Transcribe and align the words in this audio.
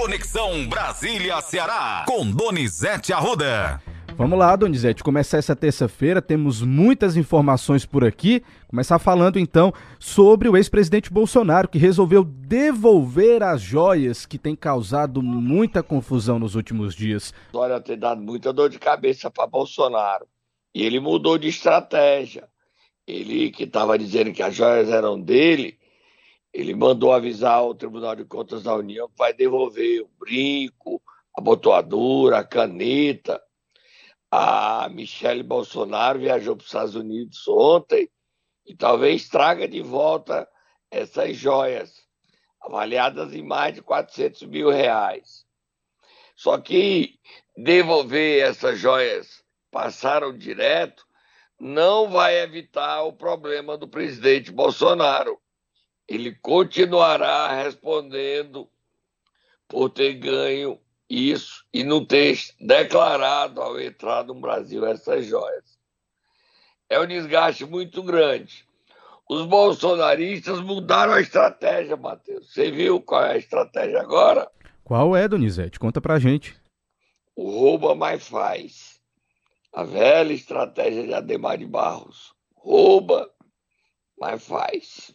Conexão 0.00 0.64
Brasília-Ceará, 0.68 2.04
com 2.06 2.30
Donizete 2.30 3.12
Arruda. 3.12 3.82
Vamos 4.16 4.38
lá, 4.38 4.54
Donizete, 4.54 5.02
começar 5.02 5.38
essa 5.38 5.56
terça-feira, 5.56 6.22
temos 6.22 6.62
muitas 6.62 7.16
informações 7.16 7.84
por 7.84 8.04
aqui. 8.04 8.44
Começar 8.68 9.00
falando 9.00 9.40
então 9.40 9.74
sobre 9.98 10.48
o 10.48 10.56
ex-presidente 10.56 11.12
Bolsonaro, 11.12 11.66
que 11.66 11.78
resolveu 11.78 12.22
devolver 12.22 13.42
as 13.42 13.60
joias 13.60 14.24
que 14.24 14.38
tem 14.38 14.54
causado 14.54 15.20
muita 15.20 15.82
confusão 15.82 16.38
nos 16.38 16.54
últimos 16.54 16.94
dias. 16.94 17.34
Olha, 17.52 17.80
tem 17.80 17.98
dado 17.98 18.22
muita 18.22 18.52
dor 18.52 18.70
de 18.70 18.78
cabeça 18.78 19.28
para 19.28 19.48
Bolsonaro. 19.48 20.28
E 20.72 20.84
ele 20.86 21.00
mudou 21.00 21.36
de 21.36 21.48
estratégia. 21.48 22.48
Ele 23.04 23.50
que 23.50 23.64
estava 23.64 23.98
dizendo 23.98 24.30
que 24.32 24.44
as 24.44 24.54
joias 24.54 24.90
eram 24.90 25.20
dele, 25.20 25.76
ele 26.60 26.74
mandou 26.74 27.12
avisar 27.12 27.64
o 27.64 27.74
Tribunal 27.74 28.16
de 28.16 28.24
Contas 28.24 28.62
da 28.62 28.74
União 28.74 29.08
que 29.08 29.18
vai 29.18 29.32
devolver 29.32 30.02
o 30.02 30.10
brinco, 30.18 31.00
a 31.36 31.40
botoadura, 31.40 32.38
a 32.38 32.44
caneta 32.44 33.40
a 34.30 34.88
Michelle 34.90 35.42
Bolsonaro 35.42 36.18
viajou 36.18 36.54
para 36.54 36.62
os 36.62 36.68
Estados 36.68 36.94
Unidos 36.94 37.46
ontem 37.48 38.10
e 38.66 38.74
talvez 38.74 39.28
traga 39.28 39.66
de 39.66 39.80
volta 39.80 40.46
essas 40.90 41.36
joias, 41.36 42.06
avaliadas 42.60 43.32
em 43.32 43.42
mais 43.42 43.74
de 43.74 43.82
400 43.82 44.42
mil 44.42 44.70
reais. 44.70 45.46
Só 46.36 46.58
que 46.58 47.18
devolver 47.56 48.42
essas 48.42 48.78
joias 48.78 49.42
passaram 49.70 50.36
direto 50.36 51.06
não 51.58 52.10
vai 52.10 52.38
evitar 52.40 53.02
o 53.02 53.12
problema 53.12 53.76
do 53.76 53.88
presidente 53.88 54.52
Bolsonaro. 54.52 55.40
Ele 56.08 56.34
continuará 56.34 57.62
respondendo 57.62 58.68
por 59.68 59.90
ter 59.90 60.14
ganho 60.14 60.80
isso 61.08 61.64
e 61.72 61.84
não 61.84 62.04
ter 62.04 62.38
declarado 62.60 63.60
ao 63.60 63.78
entrar 63.80 64.24
no 64.24 64.34
Brasil 64.34 64.86
essas 64.86 65.26
joias. 65.26 65.78
É 66.88 66.98
um 66.98 67.06
desgaste 67.06 67.66
muito 67.66 68.02
grande. 68.02 68.66
Os 69.28 69.44
bolsonaristas 69.44 70.58
mudaram 70.60 71.12
a 71.12 71.20
estratégia, 71.20 71.96
Matheus. 71.96 72.50
Você 72.52 72.70
viu 72.70 73.00
qual 73.02 73.24
é 73.24 73.32
a 73.32 73.38
estratégia 73.38 74.00
agora? 74.00 74.50
Qual 74.82 75.14
é, 75.14 75.28
Donizete? 75.28 75.78
Conta 75.78 76.00
pra 76.00 76.18
gente. 76.18 76.56
O 77.36 77.50
rouba 77.50 77.94
mais 77.94 78.26
faz. 78.26 78.98
A 79.70 79.84
velha 79.84 80.32
estratégia 80.32 81.04
de 81.04 81.12
Ademar 81.12 81.58
de 81.58 81.66
Barros. 81.66 82.32
Rouba, 82.56 83.30
mas 84.18 84.42
faz. 84.46 85.14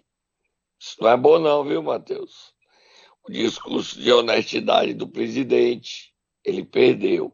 Isso 0.84 0.98
não 1.00 1.10
é 1.10 1.18
bom 1.18 1.40
não, 1.40 1.64
viu, 1.64 1.82
Matheus? 1.82 2.54
o 3.28 3.32
discurso 3.32 4.00
de 4.00 4.12
honestidade 4.12 4.94
do 4.94 5.08
presidente, 5.08 6.12
ele 6.44 6.64
perdeu. 6.64 7.34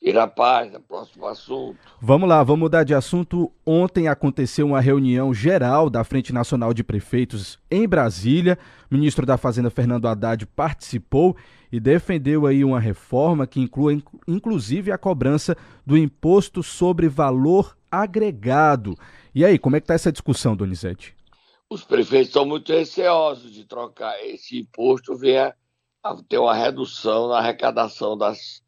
Vira 0.00 0.22
a 0.22 0.28
página, 0.28 0.78
próximo 0.78 1.26
assunto. 1.26 1.78
Vamos 2.00 2.28
lá, 2.28 2.42
vamos 2.44 2.60
mudar 2.60 2.84
de 2.84 2.94
assunto. 2.94 3.50
Ontem 3.64 4.06
aconteceu 4.06 4.66
uma 4.66 4.80
reunião 4.80 5.34
geral 5.34 5.90
da 5.90 6.04
Frente 6.04 6.32
Nacional 6.32 6.72
de 6.72 6.84
Prefeitos 6.84 7.58
em 7.68 7.88
Brasília. 7.88 8.56
O 8.88 8.94
ministro 8.94 9.26
da 9.26 9.36
Fazenda, 9.36 9.70
Fernando 9.70 10.06
Haddad, 10.06 10.46
participou 10.46 11.36
e 11.72 11.80
defendeu 11.80 12.46
aí 12.46 12.62
uma 12.62 12.78
reforma 12.78 13.46
que 13.46 13.58
inclui 13.58 14.04
inclusive 14.28 14.92
a 14.92 14.98
cobrança 14.98 15.56
do 15.84 15.98
imposto 15.98 16.62
sobre 16.62 17.08
valor 17.08 17.76
agregado. 17.90 18.94
E 19.34 19.44
aí, 19.44 19.58
como 19.58 19.74
é 19.74 19.80
que 19.80 19.84
está 19.84 19.94
essa 19.94 20.12
discussão, 20.12 20.54
Donizete? 20.54 21.15
Os 21.68 21.84
prefeitos 21.84 22.28
estão 22.28 22.46
muito 22.46 22.72
receosos 22.72 23.52
de 23.52 23.64
trocar 23.64 24.24
esse 24.24 24.58
imposto, 24.58 25.16
venha 25.16 25.54
a 26.02 26.14
ter 26.28 26.38
uma 26.38 26.54
redução 26.54 27.28
na 27.28 27.38
arrecadação 27.38 28.16
das 28.16 28.62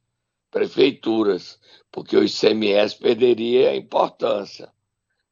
prefeituras, 0.50 1.58
porque 1.92 2.16
o 2.16 2.24
ICMS 2.24 2.98
perderia 2.98 3.70
a 3.70 3.76
importância. 3.76 4.70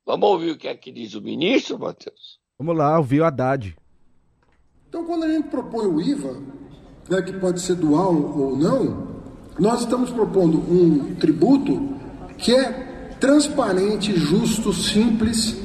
Vamos 0.04 0.28
ouvir 0.28 0.52
o 0.52 0.58
que 0.58 0.68
é 0.68 0.74
que 0.76 0.92
diz 0.92 1.14
o 1.14 1.22
ministro, 1.22 1.78
Matheus? 1.78 2.38
Vamos 2.58 2.76
lá, 2.76 2.96
ouvir 2.96 3.20
o 3.20 3.24
Haddad. 3.24 3.76
Então, 4.88 5.04
quando 5.04 5.24
a 5.24 5.28
gente 5.28 5.48
propõe 5.48 5.86
o 5.86 6.00
IVA, 6.00 6.40
né, 7.10 7.22
que 7.22 7.32
pode 7.32 7.60
ser 7.60 7.74
dual 7.74 8.14
ou 8.14 8.56
não, 8.56 9.16
nós 9.58 9.80
estamos 9.80 10.10
propondo 10.10 10.58
um 10.58 11.16
tributo 11.16 11.96
que 12.38 12.54
é 12.54 13.16
transparente, 13.18 14.14
justo, 14.14 14.72
simples 14.72 15.56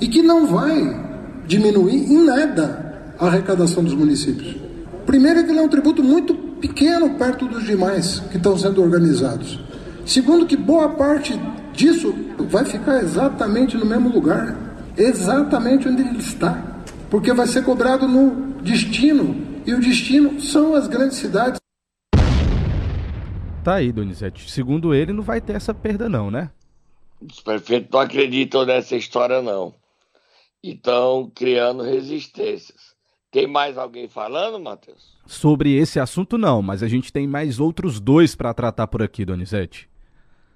e 0.00 0.08
que 0.08 0.22
não 0.22 0.46
vai 0.46 1.13
diminuir 1.46 2.10
em 2.10 2.24
nada 2.24 3.14
a 3.18 3.26
arrecadação 3.26 3.82
dos 3.82 3.94
municípios. 3.94 4.56
Primeiro, 5.06 5.40
é 5.40 5.42
que 5.42 5.50
ele 5.50 5.58
é 5.58 5.62
um 5.62 5.68
tributo 5.68 6.02
muito 6.02 6.34
pequeno 6.34 7.14
perto 7.16 7.46
dos 7.46 7.64
demais 7.64 8.20
que 8.30 8.36
estão 8.36 8.56
sendo 8.56 8.82
organizados. 8.82 9.60
Segundo, 10.06 10.46
que 10.46 10.56
boa 10.56 10.88
parte 10.90 11.38
disso 11.72 12.14
vai 12.48 12.64
ficar 12.64 13.02
exatamente 13.02 13.76
no 13.76 13.84
mesmo 13.84 14.08
lugar, 14.08 14.56
exatamente 14.96 15.88
onde 15.88 16.02
ele 16.02 16.18
está, 16.18 16.82
porque 17.10 17.32
vai 17.32 17.46
ser 17.46 17.64
cobrado 17.64 18.08
no 18.08 18.54
destino, 18.62 19.36
e 19.66 19.74
o 19.74 19.80
destino 19.80 20.40
são 20.40 20.74
as 20.74 20.86
grandes 20.88 21.18
cidades. 21.18 21.60
Tá 23.62 23.74
aí, 23.74 23.92
Donizete. 23.92 24.50
Segundo 24.50 24.94
ele, 24.94 25.12
não 25.12 25.22
vai 25.22 25.40
ter 25.40 25.54
essa 25.54 25.72
perda, 25.72 26.08
não, 26.08 26.30
né? 26.30 26.50
Os 27.20 27.40
prefeitos 27.40 27.88
não 27.90 28.00
acreditam 28.00 28.66
nessa 28.66 28.94
história, 28.94 29.40
não 29.40 29.72
estão 30.72 31.30
criando 31.34 31.82
resistências. 31.82 32.94
Tem 33.30 33.46
mais 33.46 33.76
alguém 33.76 34.08
falando, 34.08 34.60
Matheus? 34.60 35.18
Sobre 35.26 35.74
esse 35.74 35.98
assunto, 35.98 36.38
não, 36.38 36.62
mas 36.62 36.82
a 36.82 36.88
gente 36.88 37.12
tem 37.12 37.26
mais 37.26 37.58
outros 37.58 37.98
dois 37.98 38.34
para 38.34 38.54
tratar 38.54 38.86
por 38.86 39.02
aqui, 39.02 39.24
Donizete. 39.24 39.88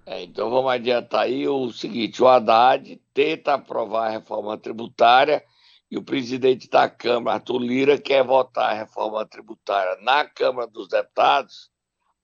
É, 0.07 0.23
então 0.23 0.49
vamos 0.49 0.71
adiantar 0.71 1.23
aí 1.23 1.47
o 1.47 1.71
seguinte: 1.71 2.23
o 2.23 2.29
Haddad 2.29 3.01
tenta 3.13 3.55
aprovar 3.55 4.07
a 4.07 4.11
reforma 4.11 4.57
tributária 4.57 5.45
e 5.91 5.99
o 5.99 6.03
presidente 6.03 6.69
da 6.71 6.89
Câmara, 6.89 7.37
Arthur 7.37 7.59
Lira, 7.59 7.99
quer 7.99 8.25
votar 8.25 8.71
a 8.71 8.75
reforma 8.75 9.27
tributária 9.27 9.99
na 10.03 10.25
Câmara 10.25 10.67
dos 10.67 10.89
Deputados 10.89 11.71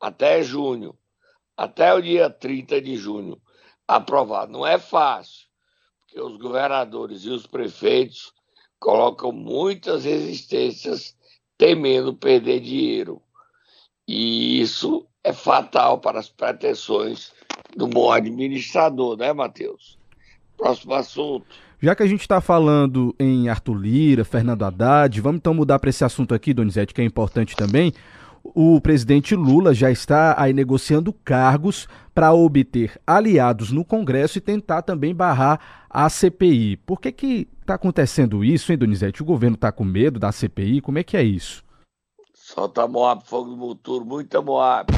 até 0.00 0.42
junho, 0.42 0.96
até 1.56 1.92
o 1.92 2.00
dia 2.00 2.30
30 2.30 2.80
de 2.80 2.96
junho, 2.96 3.40
aprovado. 3.88 4.52
Não 4.52 4.66
é 4.66 4.78
fácil, 4.78 5.43
que 6.14 6.20
os 6.20 6.36
governadores 6.36 7.24
e 7.24 7.30
os 7.30 7.44
prefeitos 7.44 8.32
colocam 8.78 9.32
muitas 9.32 10.04
resistências 10.04 11.16
temendo 11.58 12.14
perder 12.14 12.60
dinheiro. 12.60 13.20
E 14.06 14.60
isso 14.60 15.04
é 15.24 15.32
fatal 15.32 15.98
para 15.98 16.20
as 16.20 16.28
pretensões 16.28 17.32
do 17.76 17.88
bom 17.88 18.12
administrador, 18.12 19.16
né, 19.16 19.32
Matheus? 19.32 19.98
Próximo 20.56 20.94
assunto. 20.94 21.46
Já 21.80 21.96
que 21.96 22.04
a 22.04 22.06
gente 22.06 22.20
está 22.20 22.40
falando 22.40 23.14
em 23.18 23.48
Arthur 23.48 23.74
Lira, 23.74 24.24
Fernando 24.24 24.62
Haddad, 24.62 25.20
vamos 25.20 25.38
então 25.38 25.52
mudar 25.52 25.80
para 25.80 25.90
esse 25.90 26.04
assunto 26.04 26.32
aqui, 26.32 26.54
Donizete, 26.54 26.94
que 26.94 27.00
é 27.00 27.04
importante 27.04 27.56
também 27.56 27.92
o 28.44 28.78
presidente 28.78 29.34
Lula 29.34 29.72
já 29.72 29.90
está 29.90 30.34
aí 30.38 30.52
negociando 30.52 31.12
cargos 31.12 31.88
para 32.14 32.32
obter 32.34 33.00
aliados 33.06 33.72
no 33.72 33.84
Congresso 33.84 34.36
e 34.36 34.40
tentar 34.40 34.82
também 34.82 35.14
barrar 35.14 35.86
a 35.88 36.10
CPI. 36.10 36.76
Por 36.76 37.00
que 37.00 37.10
que 37.10 37.48
está 37.60 37.74
acontecendo 37.74 38.44
isso, 38.44 38.70
hein, 38.70 38.78
Donizete? 38.78 39.22
O 39.22 39.24
governo 39.24 39.54
está 39.54 39.72
com 39.72 39.82
medo 39.82 40.20
da 40.20 40.30
CPI? 40.30 40.82
Como 40.82 40.98
é 40.98 41.02
que 41.02 41.16
é 41.16 41.22
isso? 41.22 41.64
Solta 42.34 42.86
Moab, 42.86 43.24
fogo 43.24 43.50
do 43.50 43.56
motor, 43.56 44.04
muita 44.04 44.42
Moab. 44.42 44.92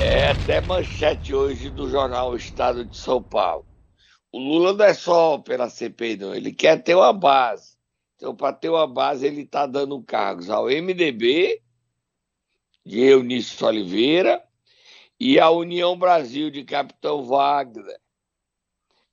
É 0.00 0.30
até 0.30 0.60
manchete 0.62 1.34
hoje 1.34 1.68
do 1.68 1.90
jornal 1.90 2.34
Estado 2.34 2.84
de 2.84 2.96
São 2.96 3.22
Paulo. 3.22 3.66
O 4.32 4.38
Lula 4.38 4.72
não 4.72 4.84
é 4.84 4.94
só 4.94 5.38
pela 5.38 5.68
CPI, 5.68 6.16
não. 6.16 6.34
Ele 6.34 6.52
quer 6.52 6.82
ter 6.82 6.94
uma 6.94 7.12
base. 7.12 7.75
Então, 8.26 8.34
para 8.34 8.52
ter 8.52 8.70
uma 8.70 8.88
base, 8.88 9.24
ele 9.24 9.42
está 9.42 9.66
dando 9.66 10.02
cargos 10.02 10.50
ao 10.50 10.64
MDB, 10.64 11.62
de 12.84 12.98
Eunício 12.98 13.64
Oliveira, 13.64 14.42
e 15.20 15.38
à 15.38 15.48
União 15.48 15.96
Brasil, 15.96 16.50
de 16.50 16.64
Capitão 16.64 17.24
Wagner. 17.24 18.00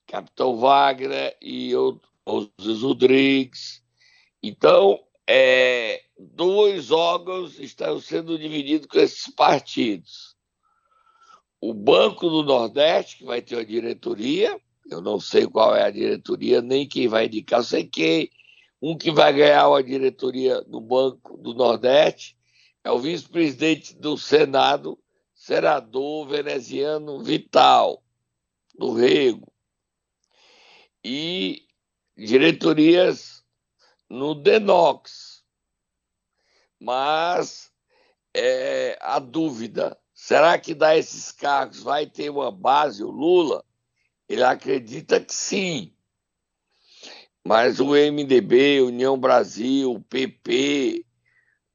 Capitão 0.07 0.57
Wagner 0.57 1.37
e 1.39 1.75
os 1.75 2.81
Rodrigues. 2.81 3.83
Então, 4.41 4.99
é, 5.27 6.01
dois 6.17 6.89
órgãos 6.89 7.59
estão 7.59 7.99
sendo 7.99 8.35
divididos 8.35 8.87
com 8.87 8.97
esses 8.97 9.31
partidos. 9.35 10.35
O 11.61 11.71
Banco 11.71 12.31
do 12.31 12.41
Nordeste, 12.41 13.17
que 13.17 13.25
vai 13.25 13.43
ter 13.43 13.57
uma 13.57 13.65
diretoria, 13.65 14.59
eu 14.89 15.01
não 15.01 15.19
sei 15.19 15.45
qual 15.45 15.75
é 15.75 15.83
a 15.83 15.91
diretoria, 15.91 16.63
nem 16.63 16.87
quem 16.87 17.07
vai 17.07 17.27
indicar, 17.27 17.63
sei 17.63 17.85
que 17.85 18.31
um 18.85 18.97
que 18.97 19.09
vai 19.09 19.31
ganhar 19.31 19.73
a 19.73 19.81
diretoria 19.81 20.61
do 20.63 20.81
Banco 20.81 21.37
do 21.37 21.53
Nordeste 21.53 22.37
é 22.83 22.91
o 22.91 22.99
vice-presidente 22.99 23.95
do 23.95 24.17
Senado, 24.17 24.99
senador 25.33 26.27
veneziano 26.27 27.23
Vital, 27.23 28.03
do 28.77 28.93
Rego. 28.93 29.49
E 31.01 31.65
diretorias 32.17 33.45
no 34.09 34.35
Denox. 34.35 35.45
Mas 36.77 37.71
é, 38.33 38.97
a 38.99 39.17
dúvida, 39.17 39.97
será 40.13 40.59
que 40.59 40.75
dar 40.75 40.97
esses 40.97 41.31
cargos 41.31 41.81
vai 41.81 42.05
ter 42.05 42.29
uma 42.29 42.51
base 42.51 43.01
o 43.01 43.09
Lula? 43.09 43.63
Ele 44.27 44.43
acredita 44.43 45.21
que 45.21 45.33
sim. 45.33 45.92
Mas 47.43 47.79
o 47.79 47.89
MDB, 47.89 48.81
União 48.81 49.17
Brasil, 49.17 49.91
o 49.91 50.01
PP, 50.01 51.05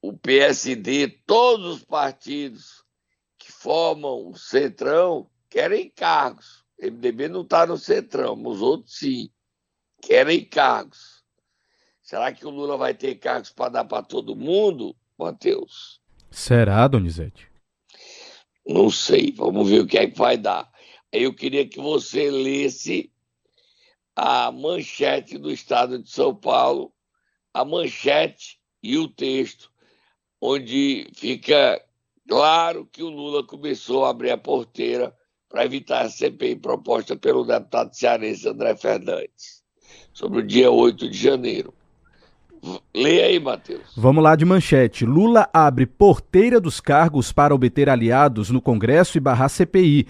o 0.00 0.17
PSD, 0.17 1.09
todos 1.26 1.76
os 1.76 1.85
partidos 1.85 2.85
que 3.37 3.53
formam 3.53 4.29
o 4.29 4.37
Centrão 4.37 5.29
querem 5.50 5.91
cargos. 5.91 6.65
O 6.81 6.87
MDB 6.87 7.29
não 7.29 7.43
está 7.43 7.67
no 7.67 7.76
Centrão, 7.76 8.35
mas 8.35 8.55
os 8.55 8.62
outros 8.62 8.99
sim. 8.99 9.31
Querem 10.00 10.44
cargos. 10.44 11.23
Será 12.00 12.32
que 12.32 12.47
o 12.47 12.50
Lula 12.50 12.76
vai 12.76 12.94
ter 12.94 13.17
cargos 13.17 13.50
para 13.50 13.71
dar 13.71 13.85
para 13.85 14.03
todo 14.03 14.37
mundo, 14.37 14.97
Matheus? 15.19 16.00
Será, 16.31 16.88
Donizete? 16.88 17.49
Não 18.67 18.91
sei, 18.91 19.32
vamos 19.32 19.69
ver 19.69 19.81
o 19.81 19.87
que 19.87 19.99
é 19.99 20.06
que 20.06 20.17
vai 20.17 20.38
dar. 20.38 20.71
Eu 21.11 21.35
queria 21.35 21.69
que 21.69 21.81
você 21.81 22.31
lesse 22.31 23.12
a 24.20 24.50
manchete 24.50 25.38
do 25.38 25.49
Estado 25.49 25.97
de 26.03 26.11
São 26.11 26.35
Paulo, 26.35 26.93
a 27.55 27.65
manchete 27.65 28.59
e 28.82 28.99
o 28.99 29.06
texto, 29.06 29.70
onde 30.41 31.09
fica 31.15 31.81
claro 32.29 32.85
que 32.91 33.00
o 33.00 33.09
Lula 33.09 33.44
começou 33.44 34.05
a 34.05 34.11
abrir 34.11 34.32
a 34.32 34.37
porteira 34.37 35.15
para 35.49 35.65
evitar 35.65 36.05
a 36.05 36.11
CPI 36.11 36.56
proposta 36.56 37.15
pelo 37.15 37.44
deputado 37.44 37.94
cearense 37.94 38.49
André 38.49 38.75
Fernandes, 38.75 39.62
sobre 40.12 40.41
o 40.41 40.47
dia 40.47 40.69
8 40.69 41.09
de 41.09 41.17
janeiro. 41.17 41.73
Leia 42.93 43.26
aí, 43.26 43.38
Matheus. 43.38 43.93
Vamos 43.97 44.25
lá 44.25 44.35
de 44.35 44.44
manchete. 44.44 45.06
Lula 45.06 45.49
abre 45.53 45.87
porteira 45.87 46.61
dos 46.61 46.81
cargos 46.81 47.31
para 47.31 47.55
obter 47.55 47.88
aliados 47.88 48.50
no 48.50 48.61
Congresso 48.61 49.17
e 49.17 49.21
barrar 49.21 49.49
CPI. 49.49 50.09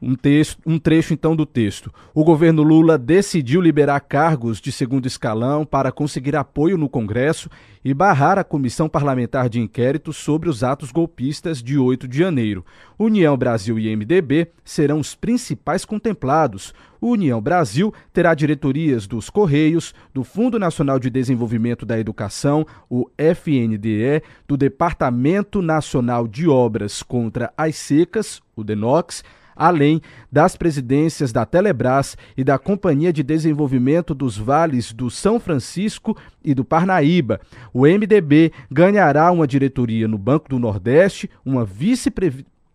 Um, 0.00 0.14
texto, 0.14 0.60
um 0.64 0.78
trecho 0.78 1.12
então 1.12 1.34
do 1.34 1.44
texto. 1.44 1.92
O 2.14 2.24
governo 2.24 2.62
Lula 2.62 2.96
decidiu 2.96 3.60
liberar 3.60 4.00
cargos 4.00 4.60
de 4.60 4.70
segundo 4.70 5.06
escalão 5.06 5.66
para 5.66 5.90
conseguir 5.90 6.36
apoio 6.36 6.78
no 6.78 6.88
Congresso 6.88 7.50
e 7.84 7.94
barrar 7.94 8.38
a 8.38 8.44
comissão 8.44 8.88
parlamentar 8.88 9.48
de 9.48 9.60
inquérito 9.60 10.12
sobre 10.12 10.48
os 10.48 10.62
atos 10.62 10.92
golpistas 10.92 11.62
de 11.62 11.78
8 11.78 12.06
de 12.06 12.18
janeiro. 12.18 12.64
União 12.98 13.36
Brasil 13.36 13.78
e 13.78 13.94
MDB 13.94 14.48
serão 14.64 15.00
os 15.00 15.14
principais 15.14 15.84
contemplados. 15.84 16.74
O 17.00 17.10
União 17.10 17.40
Brasil 17.40 17.94
terá 18.12 18.34
diretorias 18.34 19.06
dos 19.06 19.30
Correios, 19.30 19.94
do 20.12 20.24
Fundo 20.24 20.58
Nacional 20.58 20.98
de 20.98 21.08
Desenvolvimento 21.08 21.86
da 21.86 21.98
Educação, 21.98 22.66
o 22.90 23.08
FNDE, 23.16 24.22
do 24.46 24.56
Departamento 24.56 25.62
Nacional 25.62 26.26
de 26.26 26.48
Obras 26.48 27.02
contra 27.02 27.52
as 27.56 27.76
Secas, 27.76 28.42
o 28.56 28.64
DENOX, 28.64 29.22
além 29.58 30.00
das 30.30 30.56
presidências 30.56 31.32
da 31.32 31.44
Telebrás 31.44 32.16
e 32.36 32.44
da 32.44 32.56
Companhia 32.58 33.12
de 33.12 33.24
Desenvolvimento 33.24 34.14
dos 34.14 34.38
Vales 34.38 34.92
do 34.92 35.10
São 35.10 35.40
Francisco 35.40 36.16
e 36.44 36.54
do 36.54 36.64
Parnaíba. 36.64 37.40
O 37.74 37.80
MDB 37.80 38.52
ganhará 38.70 39.30
uma 39.32 39.46
diretoria 39.46 40.06
no 40.06 40.16
Banco 40.16 40.48
do 40.48 40.58
Nordeste, 40.58 41.28
uma 41.44 41.64
vice 41.64 42.08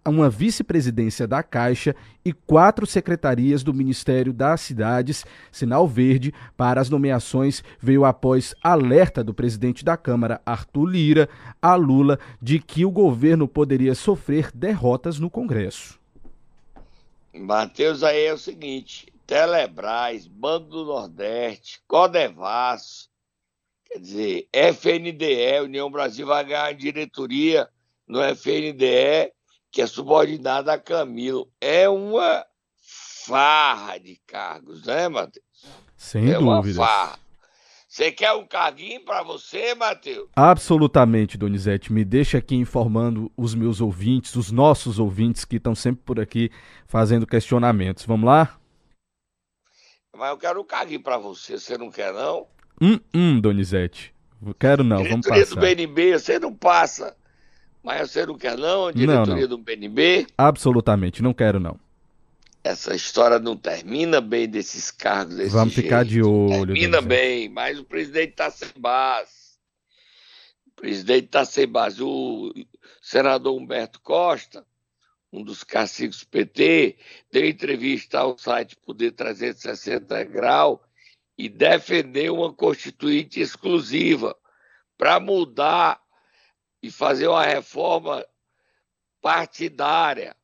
uma 0.05 0.29
vice-presidência 0.29 1.25
da 1.25 1.41
Caixa 1.41 1.95
e 2.25 2.33
quatro 2.33 2.85
secretarias 2.85 3.63
do 3.63 3.73
Ministério 3.73 4.33
das 4.33 4.61
Cidades. 4.61 5.25
Sinal 5.51 5.87
verde 5.87 6.33
para 6.57 6.81
as 6.81 6.89
nomeações 6.89 7.63
veio 7.79 8.03
após 8.03 8.53
alerta 8.61 9.23
do 9.23 9.33
presidente 9.33 9.83
da 9.83 9.95
Câmara, 9.95 10.41
Arthur 10.45 10.85
Lira, 10.85 11.29
a 11.61 11.75
Lula, 11.75 12.19
de 12.41 12.59
que 12.59 12.85
o 12.85 12.91
governo 12.91 13.47
poderia 13.47 13.95
sofrer 13.95 14.49
derrotas 14.53 15.19
no 15.19 15.29
Congresso. 15.29 16.02
Matheus, 17.33 18.03
aí 18.03 18.25
é 18.25 18.33
o 18.33 18.37
seguinte: 18.37 19.11
Telebrás, 19.25 20.27
Banco 20.27 20.69
do 20.69 20.85
Nordeste, 20.85 21.81
Codevas, 21.87 23.09
quer 23.85 23.99
dizer, 23.99 24.47
FNDE, 24.51 25.61
União 25.63 25.89
Brasil 25.89 26.27
vai 26.27 26.43
ganhar 26.43 26.73
diretoria 26.73 27.67
no 28.07 28.21
FNDE, 28.21 29.33
que 29.71 29.81
é 29.81 29.87
subordinada 29.87 30.73
a 30.73 30.77
Camilo. 30.77 31.51
É 31.59 31.89
uma 31.89 32.45
farra 33.25 33.97
de 33.97 34.19
cargos, 34.27 34.85
né, 34.85 35.07
Matheus? 35.07 35.45
Sem 35.97 36.31
é 36.31 36.37
dúvida. 36.37 36.79
Uma 36.79 36.87
farra. 36.87 37.22
Você 37.93 38.11
quer 38.11 38.33
um 38.33 38.43
carguinho 38.43 39.05
para 39.05 39.21
você, 39.21 39.75
Matheus? 39.75 40.27
Absolutamente, 40.35 41.37
Donizete. 41.37 41.93
Me 41.93 42.03
deixa 42.03 42.39
aqui 42.39 42.55
informando 42.55 43.31
os 43.37 43.53
meus 43.53 43.79
ouvintes, 43.79 44.35
os 44.35 44.51
nossos 44.51 44.97
ouvintes 44.97 45.45
que 45.45 45.57
estão 45.57 45.75
sempre 45.75 46.01
por 46.03 46.19
aqui 46.19 46.49
fazendo 46.87 47.27
questionamentos. 47.27 48.03
Vamos 48.03 48.25
lá? 48.25 48.57
Mas 50.17 50.31
eu 50.31 50.37
quero 50.37 50.61
um 50.61 50.65
carguinho 50.65 51.03
para 51.03 51.19
você. 51.19 51.59
Você 51.59 51.77
não 51.77 51.91
quer, 51.91 52.11
não? 52.11 52.47
Hum, 52.81 52.99
hum, 53.13 53.39
Donizete. 53.39 54.11
Quero 54.59 54.83
não, 54.83 55.03
vamos 55.03 55.27
passar. 55.27 55.53
do 55.53 55.61
BNB, 55.61 56.17
você 56.17 56.39
não 56.39 56.51
passa. 56.51 57.15
Mas 57.83 58.09
você 58.09 58.25
não 58.25 58.35
quer, 58.39 58.57
não? 58.57 58.91
Diretoria 58.91 59.35
não, 59.35 59.41
não. 59.41 59.47
do 59.49 59.57
BNB? 59.59 60.25
Absolutamente, 60.35 61.21
não 61.21 61.31
quero, 61.31 61.59
não 61.59 61.77
essa 62.63 62.95
história 62.95 63.39
não 63.39 63.57
termina 63.57 64.21
bem 64.21 64.47
desses 64.47 64.89
cargos. 64.89 65.35
Desse 65.35 65.49
Vamos 65.49 65.73
jeito. 65.73 65.85
ficar 65.85 66.05
de 66.05 66.21
olho. 66.23 66.67
Termina 66.67 67.01
bem, 67.01 67.49
mas 67.49 67.77
o 67.77 67.83
presidente 67.83 68.31
está 68.31 68.49
sem 68.49 68.71
base. 68.77 69.57
O 70.67 70.71
presidente 70.71 71.25
está 71.25 71.43
sem 71.43 71.67
base. 71.67 72.01
O 72.01 72.53
senador 73.01 73.59
Humberto 73.59 73.99
Costa, 73.99 74.65
um 75.31 75.43
dos 75.43 75.63
caciques 75.63 76.23
PT, 76.23 76.97
deu 77.31 77.45
entrevista 77.45 78.19
ao 78.19 78.37
site 78.37 78.77
Poder 78.77 79.11
360 79.11 80.23
Grau 80.23 80.81
e 81.37 81.49
defendeu 81.49 82.35
uma 82.35 82.53
constituinte 82.53 83.41
exclusiva 83.41 84.37
para 84.97 85.19
mudar 85.19 86.01
e 86.81 86.89
fazer 86.89 87.27
uma 87.27 87.43
reforma 87.43 88.25
partidária 89.21 90.35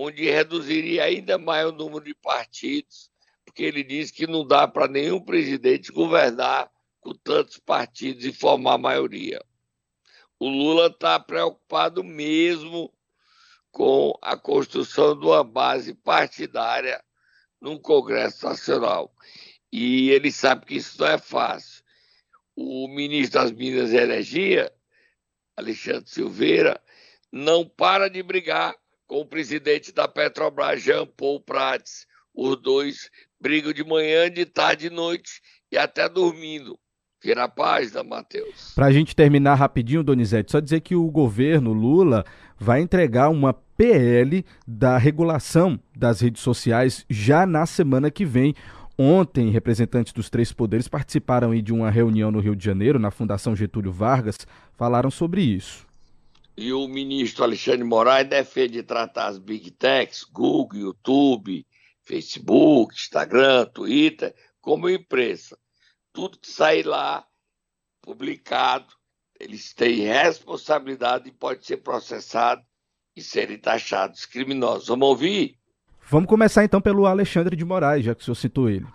onde 0.00 0.30
reduziria 0.30 1.02
ainda 1.02 1.36
mais 1.38 1.66
o 1.66 1.72
número 1.72 2.04
de 2.04 2.14
partidos, 2.14 3.10
porque 3.44 3.64
ele 3.64 3.82
diz 3.82 4.12
que 4.12 4.28
não 4.28 4.46
dá 4.46 4.68
para 4.68 4.86
nenhum 4.86 5.20
presidente 5.20 5.90
governar 5.90 6.70
com 7.00 7.12
tantos 7.14 7.58
partidos 7.58 8.24
e 8.24 8.32
formar 8.32 8.78
maioria. 8.78 9.44
O 10.38 10.48
Lula 10.48 10.86
está 10.86 11.18
preocupado 11.18 12.04
mesmo 12.04 12.94
com 13.72 14.16
a 14.22 14.36
construção 14.36 15.18
de 15.18 15.26
uma 15.26 15.42
base 15.42 15.92
partidária 15.94 17.02
num 17.60 17.76
Congresso 17.76 18.46
Nacional. 18.46 19.12
E 19.72 20.10
ele 20.10 20.30
sabe 20.30 20.64
que 20.64 20.76
isso 20.76 21.00
não 21.00 21.08
é 21.08 21.18
fácil. 21.18 21.82
O 22.54 22.86
ministro 22.86 23.40
das 23.40 23.50
Minas 23.50 23.90
e 23.90 23.96
Energia, 23.96 24.72
Alexandre 25.56 26.08
Silveira, 26.08 26.80
não 27.32 27.68
para 27.68 28.08
de 28.08 28.22
brigar 28.22 28.76
com 29.08 29.22
o 29.22 29.26
presidente 29.26 29.90
da 29.90 30.06
Petrobras, 30.06 30.82
Jean 30.82 31.06
Paul 31.06 31.40
Prats. 31.40 32.06
Os 32.34 32.60
dois 32.60 33.10
brigam 33.40 33.72
de 33.72 33.82
manhã, 33.82 34.30
de 34.30 34.44
tarde 34.44 34.86
e 34.86 34.90
noite 34.90 35.40
e 35.72 35.78
até 35.78 36.08
dormindo. 36.08 36.78
Vira 37.20 37.48
página, 37.48 38.04
Matheus. 38.04 38.74
Para 38.76 38.86
a 38.86 38.92
gente 38.92 39.16
terminar 39.16 39.56
rapidinho, 39.56 40.04
Donizete, 40.04 40.52
só 40.52 40.60
dizer 40.60 40.80
que 40.82 40.94
o 40.94 41.10
governo 41.10 41.72
Lula 41.72 42.24
vai 42.56 42.80
entregar 42.80 43.28
uma 43.28 43.52
PL 43.52 44.44
da 44.64 44.96
regulação 44.98 45.80
das 45.96 46.20
redes 46.20 46.42
sociais 46.42 47.04
já 47.10 47.44
na 47.44 47.66
semana 47.66 48.08
que 48.08 48.24
vem. 48.24 48.54
Ontem, 48.96 49.50
representantes 49.50 50.12
dos 50.12 50.30
três 50.30 50.52
poderes 50.52 50.86
participaram 50.86 51.60
de 51.60 51.72
uma 51.72 51.90
reunião 51.90 52.30
no 52.30 52.40
Rio 52.40 52.54
de 52.54 52.64
Janeiro, 52.64 53.00
na 53.00 53.10
Fundação 53.10 53.56
Getúlio 53.56 53.92
Vargas, 53.92 54.38
falaram 54.76 55.10
sobre 55.10 55.40
isso 55.40 55.87
e 56.58 56.72
o 56.72 56.88
ministro 56.88 57.44
Alexandre 57.44 57.84
Moraes 57.84 58.28
defende 58.28 58.82
tratar 58.82 59.28
as 59.28 59.38
big 59.38 59.70
techs, 59.70 60.24
Google, 60.24 60.80
YouTube, 60.80 61.64
Facebook, 62.02 62.96
Instagram, 62.96 63.66
Twitter, 63.66 64.34
como 64.60 64.90
empresa. 64.90 65.56
Tudo 66.12 66.36
que 66.36 66.50
sair 66.50 66.84
lá, 66.84 67.24
publicado, 68.02 68.88
eles 69.38 69.72
têm 69.72 70.00
responsabilidade 70.00 71.28
e 71.28 71.32
pode 71.32 71.64
ser 71.64 71.76
processado 71.76 72.60
e 73.14 73.22
serem 73.22 73.56
taxados 73.56 74.26
criminosos. 74.26 74.88
Vamos 74.88 75.06
ouvir? 75.06 75.56
Vamos 76.10 76.28
começar 76.28 76.64
então 76.64 76.80
pelo 76.80 77.06
Alexandre 77.06 77.54
de 77.54 77.64
Moraes, 77.64 78.04
já 78.04 78.16
que 78.16 78.22
o 78.22 78.24
senhor 78.24 78.34
citou 78.34 78.68
ele. 78.68 78.86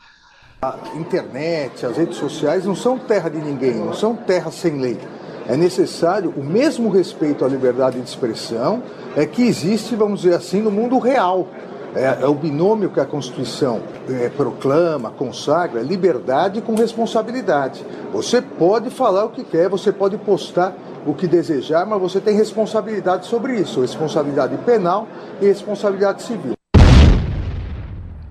A 0.62 0.98
internet, 0.98 1.86
as 1.86 1.96
redes 1.96 2.18
sociais 2.18 2.66
não 2.66 2.76
são 2.76 3.00
terra 3.00 3.30
de 3.30 3.38
ninguém, 3.38 3.76
não 3.76 3.94
são 3.94 4.18
terra 4.18 4.52
sem 4.52 4.82
lei 4.82 4.98
é 5.48 5.58
necessário 5.58 6.34
o 6.36 6.44
mesmo 6.44 6.90
respeito 6.90 7.44
à 7.44 7.48
liberdade 7.48 8.00
de 8.00 8.08
expressão 8.08 8.82
é 9.16 9.26
que 9.26 9.44
existe, 9.44 9.96
vamos 9.96 10.22
dizer 10.22 10.36
assim, 10.36 10.62
no 10.62 10.72
mundo 10.72 10.98
real. 11.00 11.48
É, 11.96 12.24
é 12.24 12.28
o 12.28 12.34
binômio 12.34 12.90
que 12.90 13.00
a 13.00 13.06
Constituição 13.06 13.84
é, 14.10 14.28
proclama, 14.30 15.12
consagra, 15.12 15.82
liberdade 15.82 16.60
com 16.62 16.74
responsabilidade. 16.74 17.86
Você 18.12 18.42
pode 18.42 18.90
falar 18.90 19.26
o 19.26 19.30
que 19.30 19.44
quer, 19.44 19.70
você 19.70 19.92
pode 19.92 20.18
postar 20.18 20.74
o 21.06 21.14
que 21.14 21.28
desejar, 21.28 21.86
mas 21.86 22.02
você 22.02 22.20
tem 22.20 22.36
responsabilidade 22.36 23.28
sobre 23.28 23.60
isso, 23.60 23.82
responsabilidade 23.82 24.58
penal 24.60 25.08
e 25.40 25.46
responsabilidade 25.46 26.24
civil. 26.24 26.54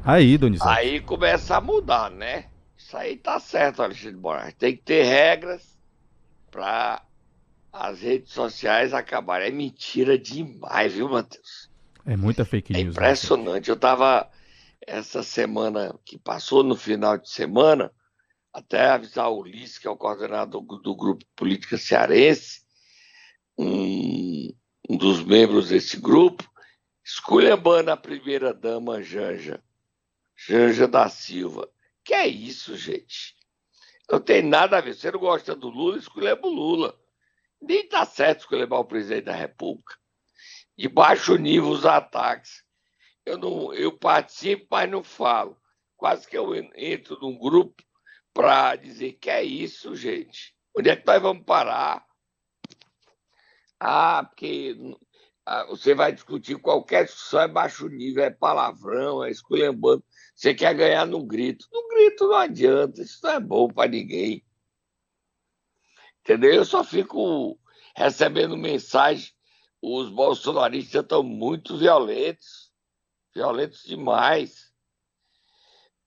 Aí, 0.04 0.36
Donizete. 0.36 0.68
Aí 0.68 1.00
começa 1.00 1.56
a 1.56 1.60
mudar, 1.60 2.10
né? 2.10 2.46
Isso 2.76 2.96
aí 2.96 3.16
tá 3.16 3.38
certo, 3.38 3.80
Alexandre 3.80 4.16
Moraes. 4.16 4.54
Tem 4.54 4.74
que 4.74 4.82
ter 4.82 5.04
regras 5.04 5.71
para 6.52 7.02
as 7.72 8.00
redes 8.02 8.32
sociais 8.32 8.92
acabarem. 8.94 9.48
É 9.48 9.50
mentira 9.50 10.16
demais, 10.16 10.92
viu, 10.92 11.08
Matheus? 11.08 11.68
É 12.06 12.16
muita 12.16 12.44
fake 12.44 12.72
É 12.74 12.76
news. 12.76 12.94
né? 12.94 13.02
impressionante. 13.02 13.68
Eu 13.70 13.76
tava 13.76 14.30
essa 14.86 15.22
semana 15.22 15.98
que 16.04 16.18
passou 16.18 16.62
no 16.62 16.76
final 16.76 17.16
de 17.16 17.28
semana, 17.30 17.90
até 18.52 18.90
avisar 18.90 19.30
o 19.30 19.38
Ulisses, 19.40 19.78
que 19.78 19.88
é 19.88 19.90
o 19.90 19.96
coordenador 19.96 20.62
do 20.62 20.94
grupo 20.94 21.24
Política 21.34 21.78
Cearense, 21.78 22.60
um, 23.58 24.52
um 24.90 24.96
dos 24.96 25.24
membros 25.24 25.70
desse 25.70 25.96
grupo, 25.98 26.44
esculhambando 27.04 27.90
a 27.90 27.96
primeira 27.96 28.52
dama 28.52 29.02
Janja, 29.02 29.62
Janja 30.36 30.86
da 30.86 31.08
Silva. 31.08 31.68
Que 32.04 32.12
é 32.14 32.26
isso, 32.26 32.76
gente? 32.76 33.34
Não 34.10 34.20
tem 34.20 34.42
nada 34.42 34.78
a 34.78 34.80
ver. 34.80 34.94
Você 34.94 35.10
não 35.10 35.20
gosta 35.20 35.54
do 35.54 35.68
Lula, 35.68 35.98
esculhamba 35.98 36.46
o 36.46 36.52
Lula. 36.52 36.98
Nem 37.60 37.88
tá 37.88 38.04
certo 38.04 38.40
esculhambar 38.40 38.80
o 38.80 38.84
presidente 38.84 39.24
da 39.24 39.34
República. 39.34 39.94
De 40.76 40.88
baixo 40.88 41.36
nível 41.36 41.70
os 41.70 41.86
ataques. 41.86 42.64
Eu, 43.24 43.38
não, 43.38 43.72
eu 43.72 43.96
participo, 43.96 44.66
mas 44.70 44.90
não 44.90 45.04
falo. 45.04 45.56
Quase 45.96 46.26
que 46.26 46.36
eu 46.36 46.54
entro 46.74 47.18
num 47.20 47.38
grupo 47.38 47.82
para 48.34 48.74
dizer 48.76 49.12
que 49.14 49.30
é 49.30 49.42
isso, 49.42 49.94
gente. 49.94 50.54
Onde 50.76 50.90
é 50.90 50.96
que 50.96 51.06
nós 51.06 51.22
vamos 51.22 51.44
parar? 51.44 52.04
Ah, 53.78 54.24
porque 54.24 54.76
ah, 55.46 55.66
você 55.66 55.94
vai 55.94 56.12
discutir 56.12 56.56
qualquer 56.58 57.04
discussão, 57.04 57.42
é 57.42 57.48
baixo 57.48 57.88
nível, 57.88 58.24
é 58.24 58.30
palavrão, 58.30 59.24
é 59.24 59.30
esculhambando. 59.30 60.04
Você 60.34 60.54
quer 60.54 60.74
ganhar 60.74 61.06
no 61.06 61.24
grito. 61.24 61.66
No 61.72 61.88
grito 61.88 62.26
não 62.26 62.36
adianta, 62.36 63.02
isso 63.02 63.20
não 63.22 63.30
é 63.30 63.40
bom 63.40 63.68
para 63.68 63.90
ninguém. 63.90 64.44
Entendeu? 66.20 66.52
Eu 66.52 66.64
só 66.64 66.82
fico 66.84 67.58
recebendo 67.96 68.56
mensagem. 68.56 69.32
Os 69.80 70.08
bolsonaristas 70.08 71.02
estão 71.02 71.22
muito 71.22 71.76
violentos, 71.76 72.72
violentos 73.34 73.82
demais. 73.82 74.72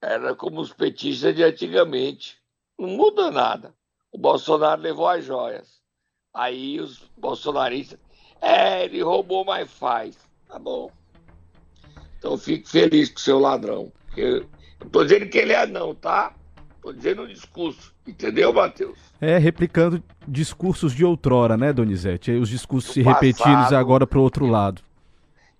Era 0.01 0.34
como 0.36 0.62
os 0.62 0.72
petistas 0.72 1.36
de 1.36 1.44
antigamente. 1.44 2.41
Não 2.79 2.89
muda 2.89 3.29
nada. 3.29 3.75
O 4.12 4.17
Bolsonaro 4.17 4.82
levou 4.82 5.08
as 5.08 5.25
joias. 5.25 5.82
Aí 6.34 6.79
os 6.79 7.00
bolsonaristas, 7.17 8.00
é, 8.41 8.86
ele 8.86 9.01
roubou, 9.01 9.44
mas 9.44 9.70
faz. 9.72 10.17
Tá 10.48 10.58
bom. 10.58 10.89
Então 12.17 12.38
fico 12.38 12.67
feliz 12.67 13.10
com 13.10 13.20
seu 13.20 13.39
ladrão. 13.39 13.91
Eu 14.22 14.45
não 14.79 14.89
tô 14.89 15.03
dizendo 15.03 15.27
que 15.27 15.38
ele 15.38 15.53
é 15.53 15.65
não, 15.65 15.93
tá? 15.95 16.34
Tô 16.81 16.91
dizendo 16.93 17.24
o 17.24 17.27
discurso. 17.27 17.93
Entendeu, 18.07 18.53
Matheus? 18.53 18.98
É, 19.19 19.38
replicando 19.38 20.03
discursos 20.27 20.93
de 20.93 21.03
outrora, 21.03 21.57
né, 21.57 21.74
Donizete? 21.74 22.29
Aí 22.31 22.38
os 22.38 22.50
discursos 22.50 22.93
se 22.93 23.01
repetindo 23.01 23.43
passado. 23.55 23.75
agora 23.75 24.05
pro 24.05 24.22
outro 24.22 24.45
lado. 24.45 24.81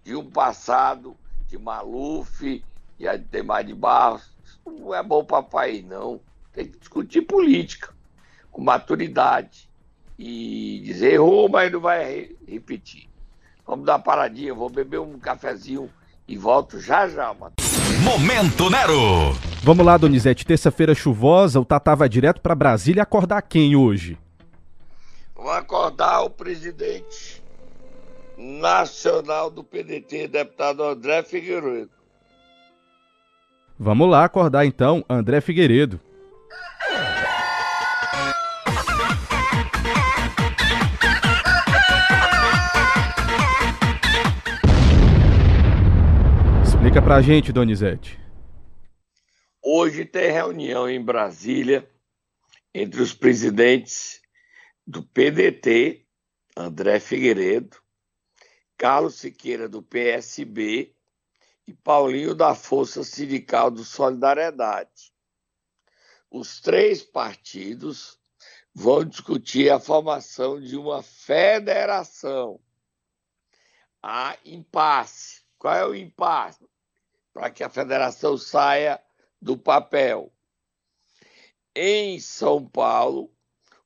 De 0.04 0.16
um 0.16 0.30
passado 0.30 1.16
de 1.48 1.58
Maluf 1.58 2.64
e 3.00 3.08
a 3.08 3.18
Demar 3.18 3.64
de 3.64 3.74
Barros. 3.74 4.30
Isso 4.44 4.60
não 4.68 4.94
é 4.94 5.02
bom 5.02 5.24
para 5.26 5.42
país, 5.42 5.84
não. 5.84 6.20
Tem 6.54 6.66
que 6.68 6.78
discutir 6.78 7.22
política 7.24 7.90
com 8.52 8.62
maturidade 8.64 9.68
e 10.18 10.82
dizer 10.86 11.14
errou, 11.14 11.50
mas 11.50 11.72
não 11.72 11.80
vai 11.80 12.04
re- 12.06 12.36
repetir. 12.48 13.10
Vamos 13.66 13.86
dar 13.86 13.94
uma 13.94 14.00
paradinha, 14.04 14.54
vou 14.54 14.70
beber 14.70 15.00
um 15.00 15.18
cafezinho 15.18 15.90
e 16.28 16.38
volto 16.38 16.80
já 16.80 17.08
já, 17.10 17.34
Matheus. 17.34 17.65
Momento 18.06 18.70
Nero. 18.70 19.34
Vamos 19.64 19.84
lá, 19.84 19.98
Donizete. 19.98 20.46
Terça-feira 20.46 20.94
chuvosa, 20.94 21.60
o 21.60 21.66
Tatá 21.66 21.96
vai 21.96 22.08
direto 22.08 22.40
pra 22.40 22.54
Brasília 22.54 23.02
acordar 23.02 23.42
quem 23.42 23.76
hoje? 23.76 24.16
Vou 25.36 25.50
acordar 25.50 26.22
o 26.22 26.30
presidente 26.30 27.44
nacional 28.38 29.50
do 29.50 29.64
PDT, 29.64 30.28
deputado 30.28 30.84
André 30.84 31.24
Figueiredo. 31.24 31.90
Vamos 33.78 34.08
lá 34.08 34.24
acordar 34.24 34.68
então 34.68 35.04
André 35.10 35.42
Figueiredo. 35.42 36.00
Explica 46.96 47.14
pra 47.14 47.22
gente, 47.22 47.52
Donizete. 47.52 48.18
Hoje 49.62 50.06
tem 50.06 50.32
reunião 50.32 50.90
em 50.90 51.04
Brasília 51.04 51.86
entre 52.74 53.02
os 53.02 53.14
presidentes 53.14 54.22
do 54.88 55.04
PDT, 55.04 56.08
André 56.56 57.02
Figueiredo, 57.02 57.76
Carlos 58.78 59.16
Siqueira, 59.16 59.68
do 59.68 59.84
PSB, 59.84 60.96
e 61.68 61.74
Paulinho 61.74 62.34
da 62.34 62.56
Força 62.56 63.04
Sindical 63.04 63.70
do 63.70 63.84
Solidariedade. 63.84 65.12
Os 66.32 66.62
três 66.62 67.04
partidos 67.04 68.18
vão 68.74 69.04
discutir 69.04 69.70
a 69.70 69.82
formação 69.82 70.62
de 70.62 70.78
uma 70.78 71.04
federação. 71.04 72.58
Há 74.02 74.38
impasse. 74.46 75.44
Qual 75.58 75.74
é 75.74 75.86
o 75.86 75.94
impasse? 75.94 76.64
Para 77.36 77.52
que 77.52 77.66
a 77.66 77.70
federação 77.70 78.38
saia 78.38 78.98
do 79.42 79.58
papel. 79.58 80.34
Em 81.76 82.18
São 82.18 82.66
Paulo, 82.66 83.30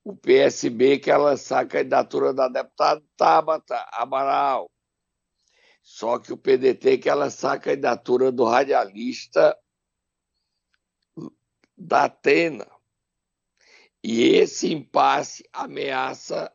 o 0.03 0.15
PSB 0.15 0.99
quer 0.99 1.17
lançar 1.17 1.63
a 1.63 1.67
candidatura 1.67 2.31
da 2.31 2.47
deputada 2.47 3.03
Tabata 3.17 3.89
Amaral. 3.91 4.69
Só 5.81 6.19
que 6.19 6.31
o 6.31 6.37
PDT 6.37 6.99
quer 6.99 7.15
lançar 7.15 7.53
a 7.53 7.59
candidatura 7.59 8.31
do 8.31 8.43
radialista 8.43 9.57
da 11.75 12.03
Atena. 12.03 12.69
E 14.03 14.25
esse 14.27 14.71
impasse 14.71 15.43
ameaça 15.51 16.53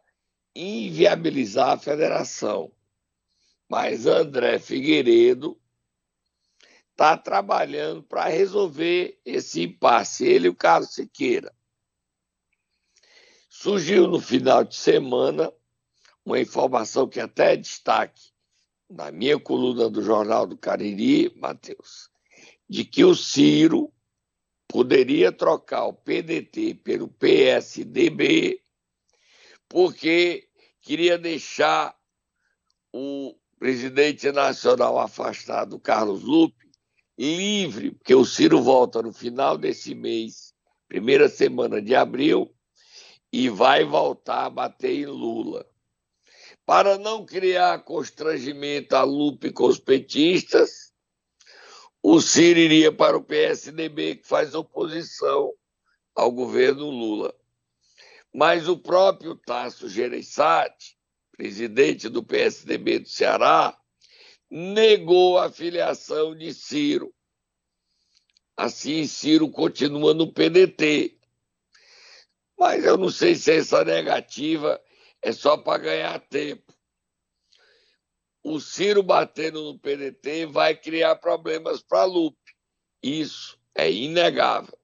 inviabilizar 0.54 1.70
a 1.70 1.78
federação. 1.78 2.72
Mas 3.68 4.06
André 4.06 4.60
Figueiredo 4.60 5.60
está 6.94 7.16
trabalhando 7.16 8.04
para 8.04 8.28
resolver 8.28 9.20
esse 9.24 9.62
impasse, 9.62 10.24
ele 10.24 10.46
e 10.46 10.48
o 10.48 10.54
Carlos 10.54 10.94
Siqueira. 10.94 11.52
Surgiu 13.48 14.06
no 14.06 14.20
final 14.20 14.62
de 14.62 14.76
semana 14.76 15.52
uma 16.24 16.38
informação 16.38 17.08
que 17.08 17.18
até 17.18 17.54
é 17.54 17.56
destaque 17.56 18.32
na 18.88 19.10
minha 19.10 19.38
coluna 19.38 19.90
do 19.90 20.02
Jornal 20.02 20.46
do 20.46 20.56
Cariri, 20.56 21.34
Matheus, 21.36 22.10
de 22.68 22.84
que 22.84 23.04
o 23.04 23.14
Ciro 23.14 23.92
poderia 24.68 25.32
trocar 25.32 25.86
o 25.86 25.92
PDT 25.92 26.74
pelo 26.74 27.08
PSDB 27.08 28.62
porque 29.68 30.48
queria 30.80 31.18
deixar 31.18 31.96
o 32.92 33.34
presidente 33.58 34.30
nacional 34.30 35.00
afastado, 35.00 35.80
Carlos 35.80 36.22
Lupe, 36.22 36.63
livre, 37.18 37.92
porque 37.92 38.14
o 38.14 38.24
Ciro 38.24 38.62
volta 38.62 39.02
no 39.02 39.12
final 39.12 39.56
desse 39.56 39.94
mês, 39.94 40.52
primeira 40.88 41.28
semana 41.28 41.80
de 41.80 41.94
abril, 41.94 42.54
e 43.32 43.48
vai 43.48 43.84
voltar 43.84 44.46
a 44.46 44.50
bater 44.50 44.92
em 44.92 45.06
Lula. 45.06 45.66
Para 46.66 46.96
não 46.96 47.26
criar 47.26 47.84
constrangimento 47.84 48.96
a 48.96 49.02
Lupe 49.02 49.52
com 49.52 49.66
os 49.66 49.78
petistas, 49.78 50.92
o 52.02 52.20
Ciro 52.20 52.58
iria 52.58 52.92
para 52.92 53.16
o 53.16 53.24
PSDB, 53.24 54.16
que 54.16 54.26
faz 54.26 54.54
oposição 54.54 55.52
ao 56.14 56.30
governo 56.30 56.88
Lula. 56.90 57.34
Mas 58.32 58.68
o 58.68 58.76
próprio 58.76 59.34
Tasso 59.36 59.88
Gereissati, 59.88 60.96
presidente 61.36 62.08
do 62.08 62.22
PSDB 62.22 63.00
do 63.00 63.08
Ceará, 63.08 63.76
negou 64.50 65.38
a 65.38 65.50
filiação 65.50 66.34
de 66.34 66.52
Ciro. 66.52 67.12
Assim, 68.56 69.06
Ciro 69.06 69.50
continua 69.50 70.14
no 70.14 70.32
PDT. 70.32 71.18
Mas 72.58 72.84
eu 72.84 72.96
não 72.96 73.10
sei 73.10 73.34
se 73.34 73.52
essa 73.52 73.84
negativa 73.84 74.80
é 75.20 75.32
só 75.32 75.56
para 75.56 75.82
ganhar 75.82 76.18
tempo. 76.20 76.72
o 78.44 78.60
Ciro 78.60 79.02
batendo 79.02 79.62
no 79.64 79.78
PDT 79.78 80.46
vai 80.46 80.76
criar 80.76 81.16
problemas 81.16 81.82
para 81.82 82.02
a 82.02 82.04
Lupe. 82.04 82.38
Isso 83.02 83.58
é 83.74 83.90
inegável. 83.90 84.78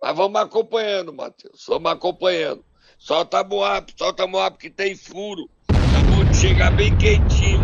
Mas 0.00 0.16
vamos 0.16 0.40
acompanhando, 0.40 1.12
Matheus. 1.12 1.64
Vamos 1.66 1.90
acompanhando. 1.92 2.64
Solta 2.98 3.42
Moab, 3.42 3.92
solta 3.96 4.26
Moab 4.26 4.56
que 4.56 4.70
tem 4.70 4.94
furo. 4.94 5.50
Acabou 5.68 6.24
de 6.24 6.36
chegar 6.36 6.70
bem 6.76 6.96
quentinho, 6.96 7.59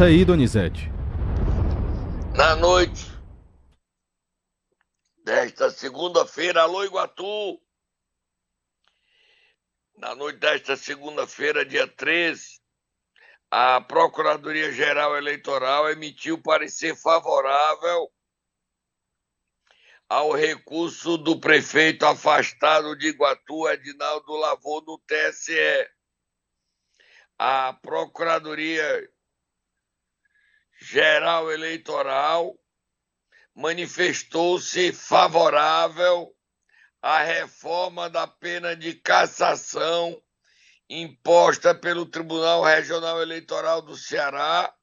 Conta 0.00 0.08
aí, 0.08 0.24
Donizete. 0.24 0.90
Na 2.34 2.56
noite 2.56 3.04
desta 5.22 5.68
segunda-feira, 5.68 6.62
alô 6.62 6.82
Iguatu. 6.82 7.60
Na 9.98 10.14
noite 10.14 10.38
desta 10.38 10.74
segunda-feira, 10.74 11.66
dia 11.66 11.86
13, 11.86 12.62
a 13.50 13.82
Procuradoria-Geral 13.82 15.18
Eleitoral 15.18 15.90
emitiu 15.90 16.40
parecer 16.40 16.96
favorável 16.96 18.10
ao 20.08 20.32
recurso 20.32 21.18
do 21.18 21.38
prefeito 21.38 22.06
afastado 22.06 22.96
de 22.96 23.08
Iguatu, 23.08 23.68
Edinaldo 23.68 24.34
Lavô, 24.34 24.80
no 24.80 24.98
TSE. 25.06 25.90
A 27.38 27.74
Procuradoria 27.74 29.06
Geral 30.82 31.52
Eleitoral 31.52 32.58
manifestou-se 33.54 34.92
favorável 34.92 36.34
à 37.02 37.22
reforma 37.22 38.08
da 38.08 38.26
pena 38.26 38.74
de 38.74 38.94
cassação 38.94 40.20
imposta 40.88 41.74
pelo 41.74 42.06
Tribunal 42.06 42.64
Regional 42.64 43.20
Eleitoral 43.20 43.82
do 43.82 43.94
Ceará 43.94 44.74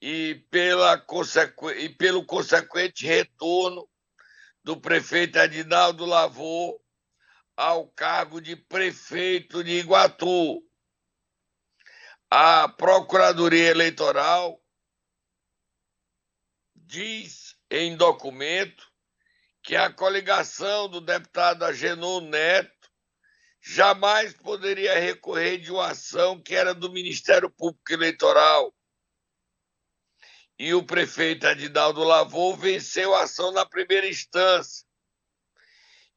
e, 0.00 0.36
pela 0.50 1.04
e 1.76 1.88
pelo 1.88 2.24
consequente 2.24 3.04
retorno 3.04 3.88
do 4.62 4.80
prefeito 4.80 5.38
Edinaldo 5.38 6.06
Lavô 6.06 6.80
ao 7.56 7.88
cargo 7.88 8.40
de 8.40 8.54
prefeito 8.54 9.64
de 9.64 9.72
Iguatu. 9.72 10.62
A 12.30 12.68
Procuradoria 12.68 13.70
Eleitoral 13.70 14.60
diz 16.86 17.56
em 17.70 17.96
documento 17.96 18.86
que 19.62 19.74
a 19.74 19.92
coligação 19.92 20.88
do 20.88 21.00
deputado 21.00 21.64
Agenor 21.64 22.20
Neto 22.22 22.88
jamais 23.60 24.32
poderia 24.32 24.98
recorrer 24.98 25.58
de 25.58 25.72
uma 25.72 25.88
ação 25.88 26.40
que 26.40 26.54
era 26.54 26.72
do 26.72 26.92
Ministério 26.92 27.50
Público 27.50 27.92
Eleitoral 27.92 28.72
e 30.58 30.72
o 30.72 30.86
prefeito 30.86 31.46
Adinaldo 31.46 32.02
Lavou 32.02 32.56
venceu 32.56 33.14
a 33.14 33.24
ação 33.24 33.52
na 33.52 33.66
primeira 33.66 34.08
instância. 34.08 34.86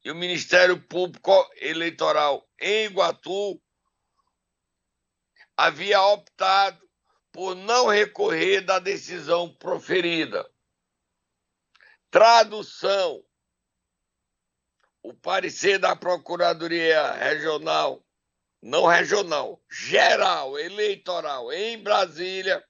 E 0.05 0.09
o 0.09 0.15
Ministério 0.15 0.81
Público 0.81 1.45
Eleitoral 1.57 2.47
em 2.57 2.85
Iguatu 2.85 3.61
havia 5.57 6.01
optado 6.01 6.89
por 7.33 7.53
não 7.53 7.87
recorrer 7.87 8.61
da 8.61 8.79
decisão 8.79 9.53
proferida. 9.55 10.48
Tradução: 12.11 13.23
o 15.03 15.13
parecer 15.13 15.77
da 15.77 15.95
Procuradoria 15.95 17.11
Regional, 17.13 18.03
não 18.61 18.85
regional, 18.87 19.61
geral, 19.69 20.57
eleitoral 20.57 21.51
em 21.53 21.81
Brasília 21.81 22.63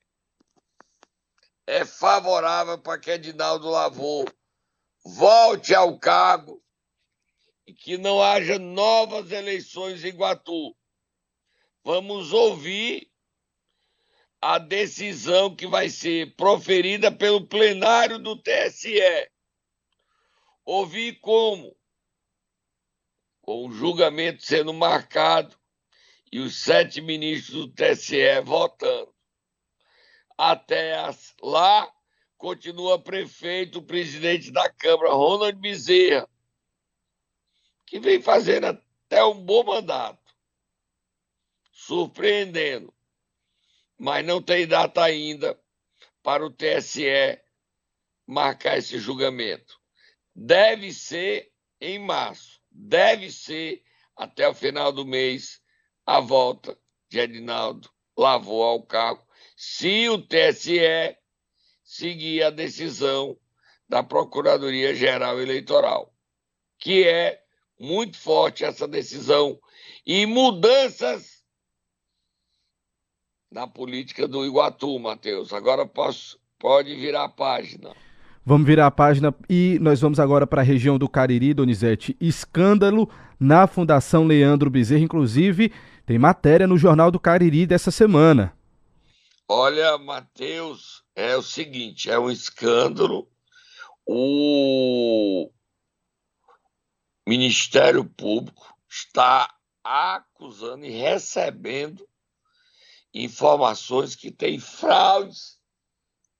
é 1.66 1.86
favorável 1.86 2.78
para 2.82 3.00
que 3.00 3.12
Edinaldo 3.12 3.70
Lavô 3.70 4.26
volte 5.06 5.74
ao 5.74 5.98
cargo 6.00 6.62
e 7.66 7.74
que 7.74 7.98
não 7.98 8.22
haja 8.22 8.58
novas 8.58 9.32
eleições 9.32 10.04
em 10.04 10.08
Iguatu. 10.08 10.76
Vamos 11.84 12.34
ouvir 12.34 13.10
a 14.42 14.58
decisão 14.58 15.56
que 15.56 15.68
vai 15.68 15.90
ser 15.90 16.36
proferida 16.36 17.12
pelo 17.12 17.46
plenário 17.46 18.18
do 18.18 18.36
TSE. 18.36 19.00
Ouvir 20.72 21.20
como, 21.20 21.76
com 23.42 23.66
o 23.66 23.72
julgamento 23.72 24.46
sendo 24.46 24.72
marcado 24.72 25.60
e 26.32 26.40
os 26.40 26.62
sete 26.62 27.02
ministros 27.02 27.66
do 27.66 27.74
TSE 27.74 28.40
votando 28.44 29.12
até 30.38 30.96
as, 31.00 31.36
lá 31.42 31.92
continua 32.38 33.02
prefeito, 33.02 33.82
presidente 33.82 34.52
da 34.52 34.70
Câmara, 34.70 35.12
Ronald 35.12 35.60
Bezerra, 35.60 36.30
que 37.88 38.00
vem 38.00 38.22
fazendo 38.22 38.68
até 38.68 39.24
um 39.26 39.44
bom 39.44 39.64
mandato, 39.64 40.38
surpreendendo, 41.72 42.94
mas 43.98 44.24
não 44.24 44.40
tem 44.40 44.68
data 44.68 45.02
ainda 45.02 45.60
para 46.22 46.46
o 46.46 46.52
TSE 46.52 47.42
marcar 48.28 48.78
esse 48.78 49.00
julgamento. 49.00 49.79
Deve 50.36 50.94
ser 50.94 51.52
em 51.82 52.00
março, 52.00 52.62
deve 52.70 53.32
ser 53.32 53.84
até 54.16 54.48
o 54.48 54.54
final 54.54 54.92
do 54.92 55.06
mês 55.06 55.62
a 56.06 56.20
volta 56.20 56.78
de 57.10 57.20
Edinaldo 57.20 57.90
Lavou 58.18 58.64
ao 58.64 58.84
cargo 58.84 59.26
se 59.56 60.10
o 60.10 60.18
TSE 60.22 61.18
seguir 61.84 62.44
a 62.44 62.50
decisão 62.50 63.40
da 63.88 64.04
Procuradoria 64.04 64.94
Geral 64.94 65.42
Eleitoral, 65.42 66.14
que 66.78 67.08
é 67.08 67.44
muito 67.80 68.18
forte 68.18 68.64
essa 68.64 68.88
decisão 68.88 69.60
e 70.06 70.26
mudanças 70.26 71.44
na 73.52 73.68
política 73.68 74.28
do 74.28 74.46
Iguatu, 74.46 75.00
Matheus. 75.00 75.52
Agora 75.54 75.86
posso, 75.86 76.40
pode 76.60 76.96
virar 76.96 77.24
a 77.24 77.30
página. 77.30 77.96
Vamos 78.46 78.66
virar 78.66 78.88
a 78.88 78.92
página 78.92 79.34
e 79.50 79.78
nós 79.80 80.02
vamos 80.02 80.20
agora 80.20 80.48
para 80.48 80.62
a 80.62 80.66
região 80.66 80.98
do 80.98 81.08
Cariri, 81.08 81.54
Donizete. 81.54 82.18
Escândalo 82.20 83.10
na 83.40 83.68
Fundação 83.68 84.26
Leandro 84.26 84.70
Bezerra, 84.70 85.02
inclusive 85.02 85.72
tem 86.06 86.18
matéria 86.18 86.66
no 86.66 86.78
Jornal 86.78 87.12
do 87.12 87.20
Cariri 87.20 87.68
dessa 87.68 87.92
semana. 87.92 88.52
Olha, 89.48 89.98
Matheus, 89.98 91.04
é 91.16 91.36
o 91.36 91.44
seguinte, 91.44 92.10
é 92.10 92.18
um 92.18 92.32
escândalo. 92.32 93.28
O 94.06 95.52
Ministério 97.28 98.04
Público 98.04 98.76
está 98.90 99.54
acusando 99.84 100.84
e 100.84 100.90
recebendo 100.90 102.08
informações 103.14 104.16
que 104.16 104.32
tem 104.32 104.60
fraudes. 104.60 105.59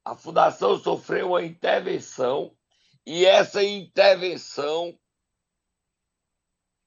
A 0.04 0.16
fundação 0.16 0.78
sofreu 0.78 1.30
uma 1.30 1.44
intervenção 1.44 2.56
e 3.06 3.26
essa 3.26 3.64
intervenção 3.64 4.98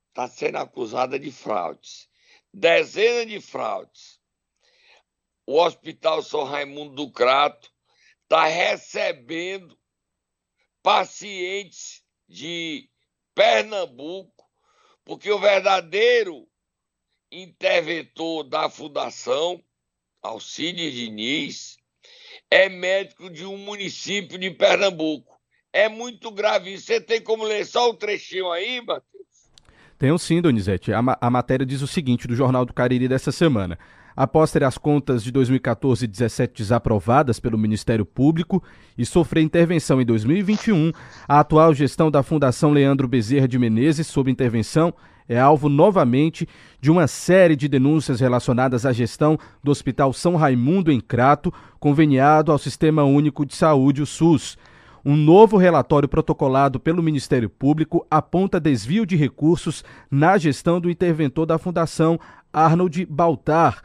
está 0.08 0.28
sendo 0.28 0.58
acusada 0.58 1.18
de 1.18 1.30
fraudes. 1.30 2.08
Dezenas 2.52 3.26
de 3.26 3.40
fraudes 3.40 4.22
o 5.46 5.60
Hospital 5.60 6.22
São 6.22 6.44
Raimundo 6.44 6.94
do 6.94 7.10
Crato 7.10 7.70
está 8.22 8.46
recebendo 8.46 9.78
pacientes 10.82 12.02
de 12.28 12.88
Pernambuco, 13.34 14.48
porque 15.04 15.30
o 15.30 15.38
verdadeiro 15.38 16.48
interventor 17.30 18.44
da 18.44 18.68
fundação, 18.68 19.62
Alcides 20.22 20.92
Diniz, 20.92 21.78
é 22.52 22.68
médico 22.68 23.30
de 23.30 23.46
um 23.46 23.56
município 23.56 24.36
de 24.36 24.50
Pernambuco. 24.50 25.40
É 25.72 25.88
muito 25.88 26.30
grave 26.30 26.74
isso. 26.74 26.84
Você 26.84 27.00
tem 27.00 27.18
como 27.18 27.44
ler 27.44 27.64
só 27.64 27.88
o 27.88 27.94
trechinho 27.94 28.52
aí, 28.52 28.78
Matheus? 28.82 29.22
Tenho 29.98 30.18
sim, 30.18 30.42
Donizete. 30.42 30.92
A, 30.92 31.00
a 31.18 31.30
matéria 31.30 31.64
diz 31.64 31.80
o 31.80 31.86
seguinte 31.86 32.28
do 32.28 32.36
Jornal 32.36 32.66
do 32.66 32.74
Cariri 32.74 33.08
dessa 33.08 33.32
semana. 33.32 33.78
Após 34.14 34.52
ter 34.52 34.64
as 34.64 34.76
contas 34.76 35.24
de 35.24 35.32
2014 35.32 36.04
e 36.04 36.08
2017 36.08 36.52
desaprovadas 36.52 37.40
pelo 37.40 37.56
Ministério 37.56 38.04
Público 38.04 38.62
e 38.98 39.06
sofrer 39.06 39.42
intervenção 39.42 39.98
em 39.98 40.04
2021, 40.04 40.92
a 41.26 41.40
atual 41.40 41.72
gestão 41.72 42.10
da 42.10 42.22
Fundação 42.22 42.70
Leandro 42.70 43.08
Bezerra 43.08 43.48
de 43.48 43.58
Menezes, 43.58 44.06
sob 44.08 44.30
intervenção, 44.30 44.92
é 45.28 45.38
alvo 45.38 45.68
novamente 45.68 46.48
de 46.80 46.90
uma 46.90 47.06
série 47.06 47.56
de 47.56 47.68
denúncias 47.68 48.20
relacionadas 48.20 48.84
à 48.84 48.92
gestão 48.92 49.38
do 49.62 49.70
Hospital 49.70 50.12
São 50.12 50.36
Raimundo 50.36 50.90
em 50.90 51.00
Crato, 51.00 51.52
conveniado 51.78 52.52
ao 52.52 52.58
Sistema 52.58 53.04
Único 53.04 53.46
de 53.46 53.54
Saúde, 53.54 54.02
o 54.02 54.06
SUS. 54.06 54.58
Um 55.04 55.16
novo 55.16 55.56
relatório 55.56 56.08
protocolado 56.08 56.78
pelo 56.78 57.02
Ministério 57.02 57.50
Público 57.50 58.06
aponta 58.10 58.60
desvio 58.60 59.04
de 59.04 59.16
recursos 59.16 59.84
na 60.10 60.38
gestão 60.38 60.80
do 60.80 60.90
interventor 60.90 61.46
da 61.46 61.58
Fundação 61.58 62.20
Arnold 62.52 63.06
Baltar 63.06 63.82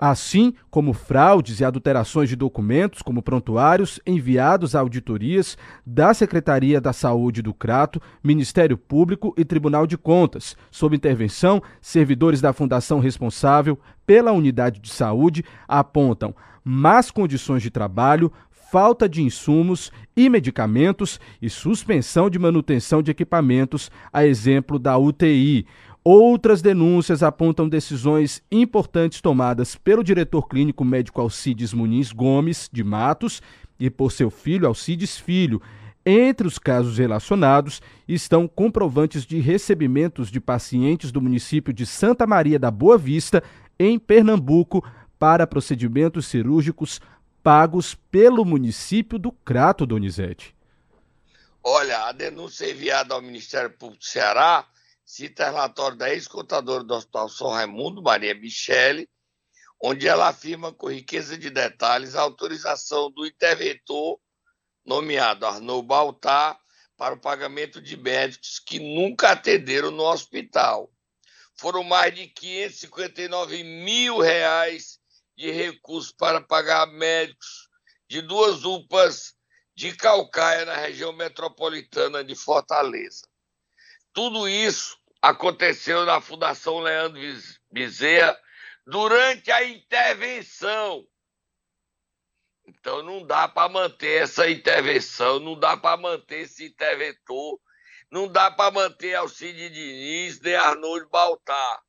assim 0.00 0.54
como 0.70 0.94
fraudes 0.94 1.60
e 1.60 1.64
adulterações 1.64 2.30
de 2.30 2.34
documentos, 2.34 3.02
como 3.02 3.22
prontuários 3.22 4.00
enviados 4.06 4.74
a 4.74 4.80
auditorias 4.80 5.58
da 5.84 6.14
Secretaria 6.14 6.80
da 6.80 6.92
Saúde 6.92 7.42
do 7.42 7.52
Crato, 7.52 8.00
Ministério 8.24 8.78
Público 8.78 9.34
e 9.36 9.44
Tribunal 9.44 9.86
de 9.86 9.98
Contas. 9.98 10.56
Sob 10.70 10.96
intervenção, 10.96 11.62
servidores 11.82 12.40
da 12.40 12.54
fundação 12.54 12.98
responsável 12.98 13.78
pela 14.06 14.32
unidade 14.32 14.80
de 14.80 14.90
saúde 14.90 15.44
apontam 15.68 16.34
más 16.64 17.10
condições 17.10 17.62
de 17.62 17.70
trabalho, 17.70 18.32
falta 18.70 19.08
de 19.08 19.22
insumos 19.22 19.90
e 20.16 20.28
medicamentos 20.28 21.18
e 21.42 21.50
suspensão 21.50 22.30
de 22.30 22.38
manutenção 22.38 23.02
de 23.02 23.10
equipamentos, 23.10 23.90
a 24.12 24.24
exemplo 24.24 24.78
da 24.78 24.96
UTI. 24.96 25.66
Outras 26.12 26.60
denúncias 26.60 27.22
apontam 27.22 27.68
decisões 27.68 28.42
importantes 28.50 29.20
tomadas 29.20 29.76
pelo 29.76 30.02
diretor 30.02 30.48
clínico 30.48 30.84
médico 30.84 31.20
Alcides 31.20 31.72
Muniz 31.72 32.10
Gomes 32.10 32.68
de 32.72 32.82
Matos 32.82 33.40
e 33.78 33.88
por 33.88 34.10
seu 34.10 34.28
filho 34.28 34.66
Alcides 34.66 35.16
Filho. 35.16 35.62
Entre 36.04 36.48
os 36.48 36.58
casos 36.58 36.98
relacionados 36.98 37.80
estão 38.08 38.48
comprovantes 38.48 39.24
de 39.24 39.38
recebimentos 39.38 40.32
de 40.32 40.40
pacientes 40.40 41.12
do 41.12 41.20
município 41.20 41.72
de 41.72 41.86
Santa 41.86 42.26
Maria 42.26 42.58
da 42.58 42.72
Boa 42.72 42.98
Vista, 42.98 43.40
em 43.78 43.96
Pernambuco, 43.96 44.84
para 45.16 45.46
procedimentos 45.46 46.26
cirúrgicos 46.26 47.00
pagos 47.40 47.94
pelo 47.94 48.44
município 48.44 49.16
do 49.16 49.30
Crato, 49.30 49.86
Donizete. 49.86 50.56
Olha, 51.62 52.06
a 52.08 52.10
denúncia 52.10 52.68
enviada 52.68 53.14
ao 53.14 53.22
Ministério 53.22 53.70
Público 53.70 54.00
do 54.00 54.06
Ceará 54.06 54.66
cita 55.10 55.46
relatório 55.46 55.98
da 55.98 56.08
ex-contadora 56.14 56.84
do 56.84 56.94
Hospital 56.94 57.28
São 57.28 57.48
Raimundo, 57.48 58.00
Maria 58.00 58.32
Michele, 58.32 59.10
onde 59.82 60.06
ela 60.06 60.28
afirma 60.28 60.72
com 60.72 60.88
riqueza 60.88 61.36
de 61.36 61.50
detalhes 61.50 62.14
a 62.14 62.20
autorização 62.20 63.10
do 63.10 63.26
interventor 63.26 64.20
nomeado 64.84 65.46
Arnaud 65.46 65.84
Baltar 65.84 66.56
para 66.96 67.14
o 67.14 67.20
pagamento 67.20 67.82
de 67.82 67.96
médicos 67.96 68.60
que 68.60 68.78
nunca 68.78 69.32
atenderam 69.32 69.90
no 69.90 70.04
hospital. 70.04 70.88
Foram 71.56 71.82
mais 71.82 72.14
de 72.14 72.28
559 72.28 73.64
mil 73.64 74.20
reais 74.20 75.00
de 75.36 75.50
recursos 75.50 76.12
para 76.12 76.40
pagar 76.40 76.86
médicos 76.86 77.68
de 78.08 78.22
duas 78.22 78.64
UPAs 78.64 79.34
de 79.74 79.92
Calcaia, 79.96 80.64
na 80.64 80.76
região 80.76 81.12
metropolitana 81.12 82.22
de 82.22 82.36
Fortaleza. 82.36 83.26
Tudo 84.12 84.48
isso 84.48 84.99
aconteceu 85.20 86.04
na 86.04 86.20
Fundação 86.20 86.78
Leandro 86.78 87.20
Bezerra 87.70 88.38
durante 88.86 89.50
a 89.50 89.64
intervenção. 89.64 91.06
Então 92.66 93.02
não 93.02 93.26
dá 93.26 93.48
para 93.48 93.68
manter 93.68 94.22
essa 94.22 94.48
intervenção, 94.48 95.38
não 95.40 95.58
dá 95.58 95.76
para 95.76 95.96
manter 95.96 96.42
esse 96.42 96.66
interventor, 96.66 97.60
não 98.10 98.28
dá 98.28 98.50
para 98.50 98.70
manter 98.70 99.14
Alcide 99.14 99.68
Diniz 99.70 100.40
nem 100.40 100.54
Arnold 100.54 101.08
Baltar. 101.10 101.82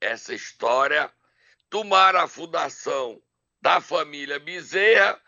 Essa 0.00 0.34
história 0.34 1.12
tomaram 1.68 2.20
a 2.20 2.28
fundação 2.28 3.20
da 3.60 3.80
família 3.80 4.38
Bezerra 4.38 5.20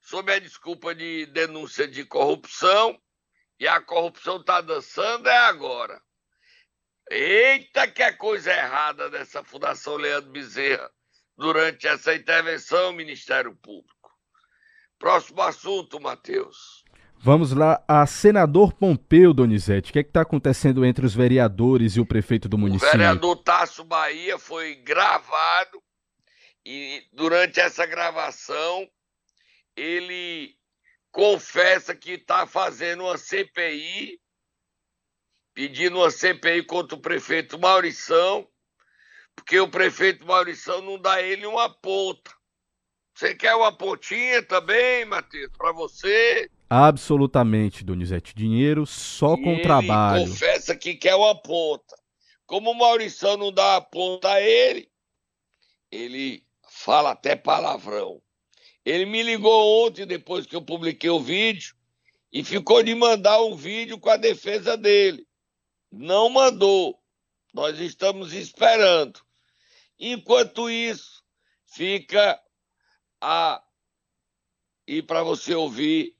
sob 0.00 0.32
a 0.32 0.38
desculpa 0.38 0.94
de 0.94 1.26
denúncia 1.26 1.86
de 1.86 2.04
corrupção 2.04 3.00
e 3.58 3.66
a 3.66 3.80
corrupção 3.80 4.38
está 4.38 4.60
dançando 4.60 5.28
é 5.28 5.36
agora. 5.38 6.00
Eita, 7.10 7.86
que 7.86 8.02
é 8.02 8.12
coisa 8.12 8.52
errada 8.52 9.08
dessa 9.08 9.44
Fundação 9.44 9.96
Leandro 9.96 10.30
Bezerra 10.30 10.90
durante 11.36 11.86
essa 11.86 12.14
intervenção, 12.14 12.92
Ministério 12.92 13.54
Público. 13.56 14.10
Próximo 14.98 15.42
assunto, 15.42 16.00
Matheus. 16.00 16.84
Vamos 17.18 17.52
lá, 17.52 17.82
a 17.88 18.06
senador 18.06 18.72
Pompeu 18.74 19.32
Donizete. 19.32 19.90
O 19.90 19.92
que 19.92 19.98
é 19.98 20.02
está 20.02 20.22
acontecendo 20.22 20.84
entre 20.84 21.04
os 21.04 21.14
vereadores 21.14 21.96
e 21.96 22.00
o 22.00 22.06
prefeito 22.06 22.48
do 22.48 22.58
município? 22.58 22.88
O 22.88 22.92
vereador 22.92 23.36
Tasso 23.36 23.84
Bahia 23.84 24.38
foi 24.38 24.76
gravado 24.76 25.82
e 26.64 27.02
durante 27.12 27.60
essa 27.60 27.86
gravação 27.86 28.88
ele 29.76 30.54
confessa 31.16 31.94
que 31.94 32.10
está 32.10 32.46
fazendo 32.46 33.04
uma 33.04 33.16
CPI, 33.16 34.20
pedindo 35.54 35.96
uma 35.96 36.10
CPI 36.10 36.62
contra 36.64 36.94
o 36.94 37.00
prefeito 37.00 37.58
Maurição, 37.58 38.46
porque 39.34 39.58
o 39.58 39.66
prefeito 39.66 40.26
Maurição 40.26 40.82
não 40.82 41.00
dá 41.00 41.22
ele 41.22 41.46
uma 41.46 41.70
ponta. 41.70 42.30
Você 43.14 43.34
quer 43.34 43.54
uma 43.54 43.74
pontinha 43.74 44.42
também, 44.42 45.06
Matheus, 45.06 45.50
para 45.56 45.72
você? 45.72 46.50
Absolutamente, 46.68 47.82
Donizete. 47.82 48.34
Dinheiro 48.34 48.84
só 48.84 49.36
e 49.36 49.42
com 49.42 49.62
trabalho. 49.62 50.28
Confessa 50.28 50.76
que 50.76 50.96
quer 50.96 51.14
uma 51.14 51.34
ponta. 51.34 51.96
Como 52.44 52.72
o 52.72 52.74
Maurição 52.74 53.38
não 53.38 53.50
dá 53.50 53.76
a 53.76 53.80
ponta 53.80 54.32
a 54.32 54.42
ele, 54.42 54.90
ele 55.90 56.44
fala 56.68 57.12
até 57.12 57.34
palavrão. 57.34 58.20
Ele 58.86 59.04
me 59.04 59.20
ligou 59.20 59.84
ontem, 59.84 60.06
depois 60.06 60.46
que 60.46 60.54
eu 60.54 60.62
publiquei 60.62 61.10
o 61.10 61.18
vídeo, 61.18 61.74
e 62.32 62.44
ficou 62.44 62.84
de 62.84 62.94
mandar 62.94 63.42
um 63.42 63.56
vídeo 63.56 63.98
com 63.98 64.08
a 64.08 64.16
defesa 64.16 64.76
dele. 64.76 65.26
Não 65.90 66.28
mandou. 66.28 66.96
Nós 67.52 67.80
estamos 67.80 68.32
esperando. 68.32 69.20
Enquanto 69.98 70.70
isso, 70.70 71.24
fica 71.66 72.40
a. 73.20 73.60
E 74.86 75.02
para 75.02 75.24
você 75.24 75.52
ouvir 75.52 76.16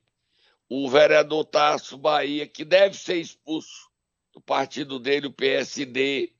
o 0.67 0.89
vereador 0.89 1.45
Tasso 1.45 1.97
Bahia, 1.97 2.45
que 2.45 2.65
deve 2.65 2.97
ser 2.97 3.15
expulso 3.15 3.89
do 4.33 4.41
partido 4.41 4.99
dele, 4.99 5.27
o 5.27 5.31
PSD, 5.33 6.33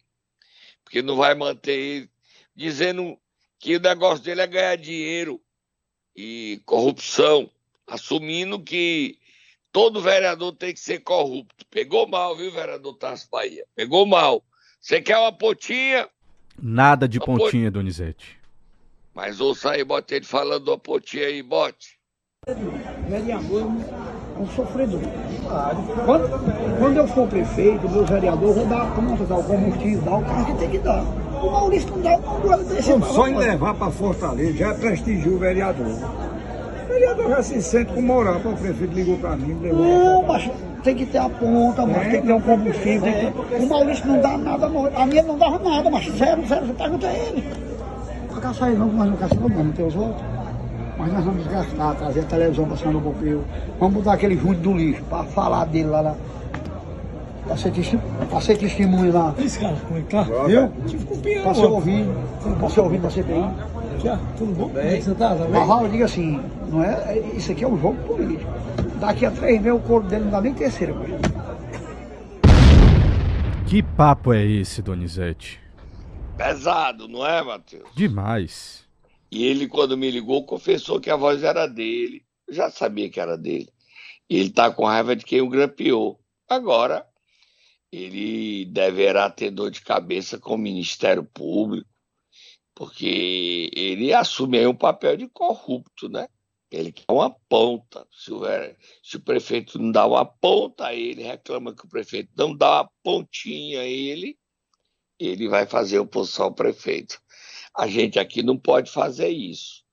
porque 0.84 1.02
não 1.02 1.16
vai 1.16 1.34
manter 1.36 1.80
ele, 1.80 2.12
dizendo 2.54 3.18
que 3.60 3.78
o 3.78 3.80
negócio 3.80 4.26
dele 4.26 4.42
é 4.42 4.48
ganhar 4.48 4.76
dinheiro 4.76 5.42
e 6.18 6.60
corrupção, 6.66 7.48
assumindo 7.86 8.60
que 8.60 9.20
todo 9.72 10.02
vereador 10.02 10.52
tem 10.54 10.74
que 10.74 10.80
ser 10.80 11.00
corrupto. 11.00 11.64
Pegou 11.70 12.08
mal, 12.08 12.36
viu, 12.36 12.52
vereador 12.52 12.96
Tasso 12.96 13.30
Bahia? 13.32 13.64
Pegou 13.76 14.06
mal. 14.08 14.44
Você 14.82 15.00
quer 15.00 15.18
uma 15.20 15.32
pontinha? 15.32 16.10
Nada 16.60 17.08
de 17.08 17.20
uma 17.20 17.26
pontinha, 17.26 17.70
Donizete. 17.70 18.40
Mas 19.14 19.40
ouça 19.40 19.72
aí, 19.72 19.84
bote 19.84 20.16
ele 20.16 20.26
falando 20.26 20.70
uma 20.70 20.78
pontinha 20.78 21.28
aí, 21.28 21.44
bote. 21.44 22.00
Vereador 23.08 23.62
é 23.62 24.07
um 24.40 24.48
sofredor. 24.48 25.00
Quando, 26.06 26.78
quando 26.80 26.98
eu 26.98 27.08
for 27.08 27.28
prefeito, 27.28 27.90
meu 27.90 28.06
vereador, 28.06 28.54
vou 28.54 28.66
dar 28.66 28.92
conta, 28.96 29.24
dar 29.24 29.38
o 29.38 29.44
combustível, 29.44 30.02
dar 30.02 30.18
o 30.18 30.22
carro 30.24 30.46
que 30.46 30.54
tem 30.54 30.70
que 30.70 30.78
dar. 30.80 31.04
O 31.42 31.52
Maurício 31.52 31.90
não 31.92 32.02
dá 32.02 32.18
uma 32.18 32.58
desse 32.58 33.00
Só 33.14 33.28
em 33.28 33.36
levar 33.36 33.74
para 33.76 33.92
Fortaleza 33.92 34.58
já 34.58 34.74
prestigiou 34.74 35.36
o 35.36 35.40
vereador. 35.40 35.86
O 35.86 36.88
vereador 36.88 37.30
já 37.30 37.44
se 37.44 37.62
sente 37.62 37.94
com 37.94 38.02
moral, 38.02 38.36
o 38.44 38.56
prefeito 38.56 38.94
ligou 38.94 39.18
para 39.18 39.36
mim, 39.36 39.58
levou. 39.62 39.86
Não, 39.86 40.24
mas 40.24 40.50
tem 40.84 40.96
que 40.96 41.06
ter 41.06 41.18
a 41.20 41.30
ponta, 41.30 41.86
mas 41.86 41.98
é, 41.98 42.10
tem 42.10 42.22
que 42.22 42.28
ter 42.28 42.34
um 42.34 42.42
combustível. 42.42 43.08
É. 43.08 43.34
Ter... 43.50 43.64
O 43.64 43.68
Maurício 43.68 44.08
não 44.08 44.22
dá 44.22 44.38
nada, 44.38 44.66
a 44.96 45.06
minha 45.06 45.24
não 45.24 45.38
dava 45.38 45.60
nada, 45.60 45.90
mas 45.90 46.06
zero, 46.18 46.46
zero, 46.48 46.66
você 46.66 46.74
pergunta 46.74 47.08
a 47.08 47.14
ele. 47.14 47.44
Não 48.32 48.42
quer 48.42 48.54
sair 48.54 48.78
não, 48.78 48.88
mas 48.88 49.10
não 49.10 49.18
sair 49.18 49.40
não, 49.40 49.50
não 49.50 49.72
tem 49.72 49.86
os 49.86 49.96
outros. 49.96 50.37
Mas 50.98 51.14
nós 51.14 51.24
vamos 51.24 51.48
gastar, 51.48 51.96
trazer 51.96 52.22
a 52.22 52.24
televisão 52.24 52.66
para 52.66 52.78
São 52.78 52.92
Paulo. 52.92 53.46
Vamos 53.80 53.96
botar 53.96 54.14
aquele 54.14 54.36
junto 54.36 54.60
do 54.62 54.74
lixo 54.74 55.04
para 55.04 55.24
falar 55.26 55.66
dele 55.66 55.90
lá, 55.90 56.02
lá 56.02 56.16
Passei, 57.48 57.72
passei 58.30 58.58
testemunho 58.58 59.14
lá. 59.14 59.34
Esse 59.38 59.60
cara, 59.60 59.76
como 59.88 59.98
é 59.98 60.02
que 60.02 60.10
tá? 60.10 60.24
Viu? 60.24 60.70
Passei 61.44 61.66
ouvindo. 61.66 62.60
Passei 62.60 62.84
ouvindo 62.84 63.02
da 63.04 63.10
CPI. 63.10 64.04
Já, 64.04 64.20
tudo 64.38 64.54
bom? 64.54 64.68
Bem. 64.68 64.84
Como 64.84 64.94
é 64.94 64.98
que 64.98 65.04
você 65.04 65.16
tá? 65.16 65.36
tá 65.36 65.48
Mas 65.50 65.82
eu 65.82 65.90
digo 65.90 66.04
assim, 66.04 66.42
não 66.70 66.84
é, 66.84 67.20
isso 67.36 67.52
aqui 67.52 67.64
é 67.64 67.68
um 67.68 67.80
jogo 67.80 67.96
político. 68.04 68.52
Daqui 69.00 69.26
a 69.26 69.32
três 69.32 69.62
meses 69.62 69.80
o 69.80 69.82
corpo 69.82 70.08
dele 70.08 70.26
não 70.26 70.32
dá 70.32 70.42
nem 70.42 70.54
terceira. 70.54 70.94
Que 73.66 73.82
papo 73.82 74.34
é 74.34 74.46
esse, 74.46 74.82
Donizete? 74.82 75.60
Pesado, 76.38 77.08
não 77.08 77.26
é, 77.26 77.44
Matheus? 77.44 77.90
Demais. 77.96 78.87
E 79.32 79.46
ele, 79.46 79.68
quando 79.68 79.98
me 79.98 80.10
ligou, 80.10 80.46
confessou 80.46 81.00
que 81.00 81.10
a 81.10 81.16
voz 81.16 81.44
era 81.44 81.68
dele. 81.68 82.26
Eu 82.48 82.54
já 82.54 82.70
sabia 82.70 83.10
que 83.10 83.20
era 83.20 83.38
dele. 83.38 83.70
E 84.30 84.38
ele 84.38 84.50
tá 84.50 84.72
com 84.72 84.86
raiva 84.86 85.16
de 85.16 85.26
quem 85.26 85.42
o 85.42 85.50
grampeou. 85.50 86.20
Agora, 86.48 87.06
ele 87.92 88.66
deverá 88.66 89.30
ter 89.30 89.52
dor 89.52 89.72
de 89.72 89.82
cabeça 89.82 90.40
com 90.40 90.56
o 90.56 90.58
Ministério 90.58 91.24
Público, 91.24 91.90
porque 92.76 93.70
ele 93.76 94.14
assume 94.14 94.60
aí 94.60 94.68
um 94.68 94.76
papel 94.76 95.18
de 95.18 95.28
corrupto, 95.28 96.10
né? 96.10 96.28
Ele 96.70 96.92
quer 96.92 97.06
uma 97.10 97.30
ponta. 97.30 98.06
Se 98.12 98.32
o, 98.32 98.42
se 99.02 99.18
o 99.18 99.22
prefeito 99.22 99.80
não 99.80 99.92
dá 99.92 100.06
uma 100.06 100.26
ponta 100.26 100.88
a 100.88 100.94
ele, 100.94 101.24
reclama 101.24 101.74
que 101.74 101.86
o 101.86 101.90
prefeito 101.90 102.30
não 102.36 102.56
dá 102.56 102.82
uma 102.82 102.92
pontinha 103.02 103.82
a 103.82 103.86
ele, 103.86 104.38
ele 105.20 105.48
vai 105.48 105.66
fazer 105.66 106.00
oposição 106.00 106.46
ao 106.46 106.54
prefeito. 106.54 107.20
A 107.78 107.88
gente 107.88 108.18
aqui 108.18 108.42
não 108.42 108.58
pode 108.58 108.90
fazer 108.90 109.30
isso. 109.30 109.84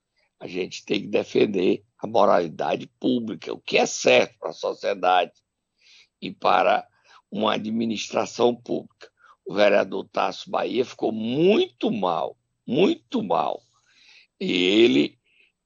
A 0.41 0.47
gente 0.47 0.85
tem 0.85 1.03
que 1.03 1.07
defender 1.07 1.85
a 1.99 2.07
moralidade 2.07 2.87
pública, 2.99 3.53
o 3.53 3.61
que 3.61 3.77
é 3.77 3.85
certo 3.85 4.39
para 4.39 4.51
a 4.51 4.55
sociedade 4.55 5.33
e 6.21 6.33
para 6.33 6.87
uma 7.31 7.55
administração 7.55 8.55
pública. 8.55 9.11
O 9.45 9.55
vereador 9.55 10.09
Tasso 10.09 10.51
Bahia 10.51 10.85
ficou 10.85 11.13
muito 11.13 11.91
mal, 11.91 12.39
muito 12.67 13.23
mal. 13.23 13.63
E 14.41 14.51
ele 14.51 15.19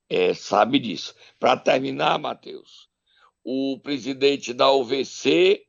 é, 0.08 0.34
sabe 0.34 0.80
disso. 0.80 1.14
Para 1.38 1.56
terminar, 1.56 2.18
Matheus, 2.18 2.88
o 3.44 3.78
presidente 3.80 4.52
da 4.52 4.72
UVC, 4.72 5.64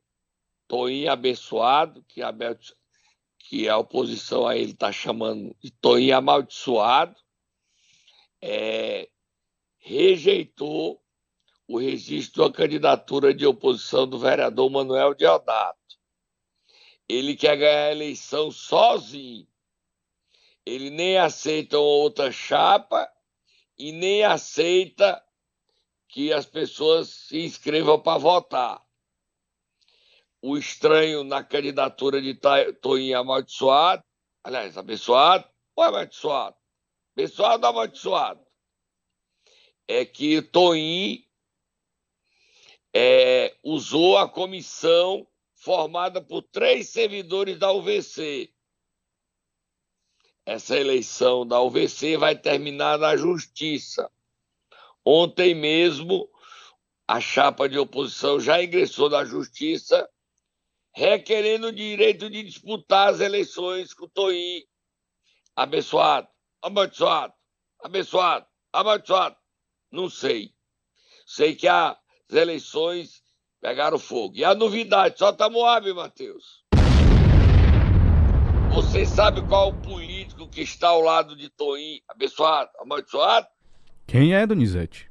Toinho 0.68 1.12
Abençoado, 1.12 2.04
que 2.08 2.22
a, 2.22 2.32
que 3.40 3.68
a 3.68 3.78
oposição 3.78 4.46
a 4.46 4.56
ele 4.56 4.74
está 4.74 4.92
chamando 4.92 5.56
de 5.60 5.72
Toinho 5.72 6.16
Amaldiçoado, 6.16 7.16
é, 8.42 9.10
rejeitou 9.80 11.02
o 11.68 11.78
registro 11.78 12.48
da 12.48 12.54
candidatura 12.54 13.34
de 13.34 13.46
oposição 13.46 14.08
do 14.08 14.20
vereador 14.20 14.70
Manuel 14.70 15.16
Deodato. 15.16 15.80
Ele 17.08 17.36
quer 17.36 17.58
ganhar 17.58 17.88
a 17.88 17.92
eleição 17.92 18.52
sozinho. 18.52 19.48
Ele 20.66 20.90
nem 20.90 21.18
aceita 21.18 21.80
outra 21.80 22.32
chapa 22.32 23.10
e 23.78 23.92
nem 23.92 24.24
aceita 24.24 25.24
que 26.08 26.34
as 26.34 26.46
pessoas 26.46 27.10
se 27.10 27.40
inscrevam 27.40 28.00
para 28.00 28.20
votar. 28.20 28.89
O 30.42 30.58
estranho 30.58 31.24
na 31.24 31.44
candidatura 31.44 32.22
de 32.22 32.40
Toinho 32.82 33.18
amaldiçoado, 33.20 34.04
aliás, 34.44 34.78
abençoado 34.78 35.48
ou 35.76 35.84
amaldiçoado? 35.84 36.56
Abençoado 37.16 37.64
ou 37.64 37.70
amaldiçoado? 37.70 38.46
É 39.88 40.06
que 40.06 40.42
Toinho 40.42 41.24
é, 42.94 43.56
usou 43.64 44.18
a 44.18 44.30
comissão 44.30 45.28
formada 45.56 46.22
por 46.22 46.42
três 46.44 46.90
servidores 46.90 47.58
da 47.58 47.72
UVC 47.72 48.54
essa 50.50 50.76
eleição 50.76 51.46
da 51.46 51.62
UVC 51.62 52.18
vai 52.18 52.36
terminar 52.36 52.98
na 52.98 53.16
justiça. 53.16 54.10
Ontem 55.06 55.54
mesmo, 55.54 56.28
a 57.08 57.22
chapa 57.22 57.70
de 57.70 57.78
oposição 57.78 58.40
já 58.40 58.62
ingressou 58.62 59.12
na 59.12 59.24
justiça, 59.24 60.10
requerendo 60.94 61.68
o 61.68 61.72
direito 61.72 62.30
de 62.30 62.44
disputar 62.44 63.10
as 63.10 63.20
eleições 63.20 63.94
com 63.94 64.06
o 64.06 64.10
Toim. 64.10 64.64
Abençoado, 65.56 66.28
abençoado, 66.62 67.34
abençoado, 67.82 68.46
abençoado. 68.72 69.36
Não 69.92 70.10
sei. 70.10 70.54
Sei 71.26 71.56
que 71.56 71.68
as 71.68 71.98
eleições 72.32 73.22
pegaram 73.62 74.00
fogo. 74.00 74.36
E 74.36 74.44
a 74.44 74.56
novidade, 74.56 75.18
só 75.18 75.32
tá 75.32 75.50
Moab, 75.50 75.92
Matheus. 75.94 76.64
Você 78.74 79.06
sabe 79.06 79.46
qual 79.48 79.70
o 79.70 79.82
político 79.82 80.48
que 80.48 80.62
está 80.62 80.90
ao 80.90 81.02
lado 81.02 81.36
de 81.36 81.50
Toim, 81.50 82.02
abençoado, 82.08 82.70
amaldiçoado? 82.80 83.48
Quem 84.08 84.34
é, 84.34 84.46
Donizete? 84.46 85.10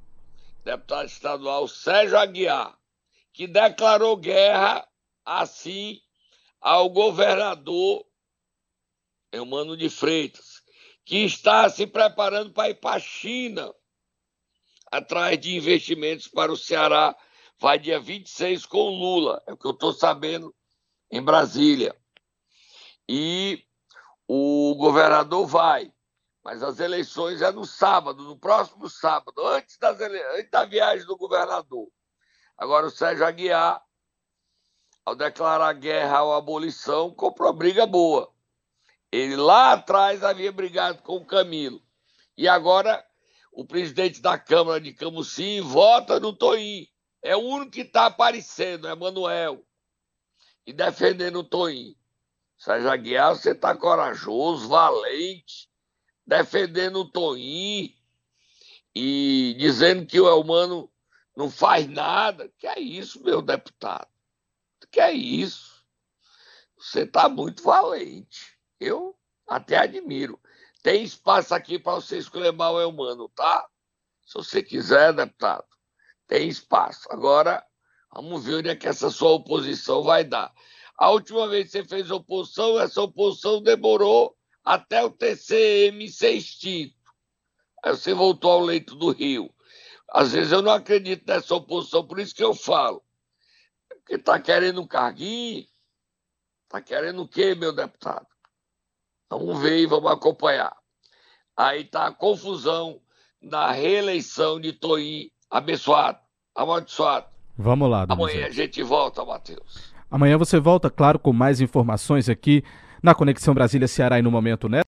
Deputado 0.64 1.06
estadual 1.06 1.68
Sérgio 1.68 2.18
Aguiar, 2.18 2.76
que 3.32 3.46
declarou 3.46 4.16
guerra, 4.16 4.86
assim, 5.36 6.00
ao 6.60 6.88
governador 6.90 8.04
Eumano 9.30 9.76
de 9.76 9.90
Freitas, 9.90 10.62
que 11.04 11.18
está 11.24 11.68
se 11.68 11.86
preparando 11.86 12.52
para 12.52 12.70
ir 12.70 12.74
para 12.76 12.96
a 12.96 13.00
China, 13.00 13.72
atrás 14.90 15.38
de 15.38 15.56
investimentos 15.56 16.28
para 16.28 16.52
o 16.52 16.56
Ceará. 16.56 17.16
Vai 17.60 17.78
dia 17.78 18.00
26 18.00 18.64
com 18.66 18.88
Lula, 18.88 19.42
é 19.46 19.52
o 19.52 19.56
que 19.56 19.66
eu 19.66 19.72
estou 19.72 19.92
sabendo 19.92 20.54
em 21.10 21.22
Brasília 21.22 21.94
e 23.08 23.64
o 24.26 24.74
governador 24.76 25.46
vai. 25.46 25.90
Mas 26.44 26.62
as 26.62 26.78
eleições 26.78 27.42
é 27.42 27.50
no 27.50 27.64
sábado, 27.64 28.22
no 28.22 28.38
próximo 28.38 28.88
sábado, 28.88 29.44
antes, 29.46 29.78
das 29.78 30.00
ele... 30.00 30.22
antes 30.38 30.50
da 30.50 30.64
viagem 30.64 31.06
do 31.06 31.16
governador. 31.16 31.88
Agora, 32.56 32.86
o 32.86 32.90
Sérgio 32.90 33.24
Aguiar, 33.26 33.82
ao 35.08 35.16
declarar 35.16 35.72
guerra 35.72 36.18
à 36.18 36.36
abolição, 36.36 37.10
comprou 37.10 37.50
briga 37.50 37.86
boa. 37.86 38.30
Ele 39.10 39.36
lá 39.36 39.72
atrás 39.72 40.22
havia 40.22 40.52
brigado 40.52 41.02
com 41.02 41.16
o 41.16 41.24
Camilo. 41.24 41.82
E 42.36 42.46
agora 42.46 43.02
o 43.50 43.64
presidente 43.64 44.20
da 44.20 44.38
Câmara 44.38 44.78
de 44.78 44.92
Camusim 44.92 45.62
vota 45.62 46.20
no 46.20 46.34
Toim. 46.34 46.86
É 47.22 47.34
o 47.34 47.40
único 47.40 47.70
que 47.70 47.80
está 47.80 48.04
aparecendo, 48.04 48.86
é 48.86 48.94
Manuel. 48.94 49.64
E 50.66 50.74
defendendo 50.74 51.38
o 51.38 51.44
Toim. 51.44 51.96
Sérgio 52.58 52.90
Aguiar, 52.90 53.34
você 53.34 53.52
está 53.52 53.74
corajoso, 53.74 54.68
valente, 54.68 55.70
defendendo 56.26 57.00
o 57.00 57.10
Toim 57.10 57.94
e 58.94 59.56
dizendo 59.58 60.04
que 60.04 60.20
o 60.20 60.28
Elmano 60.28 60.90
não 61.34 61.50
faz 61.50 61.88
nada. 61.88 62.52
Que 62.58 62.66
é 62.66 62.78
isso, 62.78 63.22
meu 63.22 63.40
deputado? 63.40 64.17
Que 64.90 65.00
é 65.00 65.12
isso? 65.12 65.84
Você 66.78 67.02
está 67.02 67.28
muito 67.28 67.62
valente. 67.62 68.56
Eu 68.80 69.16
até 69.46 69.76
admiro. 69.76 70.40
Tem 70.82 71.02
espaço 71.02 71.54
aqui 71.54 71.78
para 71.78 71.94
você 71.94 72.20
mal 72.52 72.74
o 72.74 72.80
Elmano, 72.80 73.28
tá? 73.30 73.68
Se 74.24 74.34
você 74.34 74.62
quiser, 74.62 75.12
deputado, 75.12 75.66
tem 76.26 76.48
espaço. 76.48 77.08
Agora, 77.10 77.64
vamos 78.12 78.44
ver 78.44 78.56
onde 78.56 78.68
é 78.68 78.76
que 78.76 78.86
essa 78.86 79.10
sua 79.10 79.30
oposição 79.30 80.02
vai 80.02 80.22
dar. 80.22 80.52
A 80.96 81.10
última 81.10 81.48
vez 81.48 81.66
que 81.66 81.72
você 81.72 81.84
fez 81.84 82.10
oposição, 82.10 82.78
essa 82.78 83.00
oposição 83.02 83.62
demorou 83.62 84.36
até 84.64 85.02
o 85.02 85.10
TCM 85.10 86.08
ser 86.08 86.32
extinto. 86.32 86.94
Aí 87.82 87.92
você 87.92 88.12
voltou 88.12 88.50
ao 88.50 88.60
leito 88.60 88.94
do 88.94 89.10
rio. 89.10 89.52
Às 90.10 90.32
vezes 90.32 90.52
eu 90.52 90.62
não 90.62 90.72
acredito 90.72 91.24
nessa 91.26 91.54
oposição, 91.54 92.06
por 92.06 92.18
isso 92.18 92.34
que 92.34 92.44
eu 92.44 92.54
falo. 92.54 93.02
Porque 94.08 94.14
está 94.14 94.40
querendo 94.40 94.80
um 94.80 94.86
carguinho, 94.86 95.66
está 96.64 96.80
querendo 96.80 97.20
o 97.20 97.28
quê, 97.28 97.54
meu 97.54 97.74
deputado? 97.74 98.26
Vamos 99.30 99.60
ver 99.60 99.80
e 99.80 99.86
vamos 99.86 100.10
acompanhar. 100.10 100.74
Aí 101.54 101.82
está 101.82 102.06
a 102.06 102.14
confusão 102.14 103.02
na 103.38 103.70
reeleição 103.70 104.58
de 104.58 104.72
Toim 104.72 105.30
abençoado, 105.50 106.18
amaldiçoado. 106.56 107.26
Vamos 107.58 107.90
lá, 107.90 108.06
Amanhã 108.08 108.46
a 108.46 108.50
gente 108.50 108.82
volta, 108.82 109.22
Matheus. 109.26 109.92
Amanhã 110.10 110.38
você 110.38 110.58
volta, 110.58 110.88
claro, 110.88 111.18
com 111.18 111.34
mais 111.34 111.60
informações 111.60 112.30
aqui 112.30 112.64
na 113.02 113.14
Conexão 113.14 113.52
Brasília-Ceará 113.52 114.18
e 114.18 114.22
no 114.22 114.30
Momento 114.30 114.70
Neto. 114.70 114.86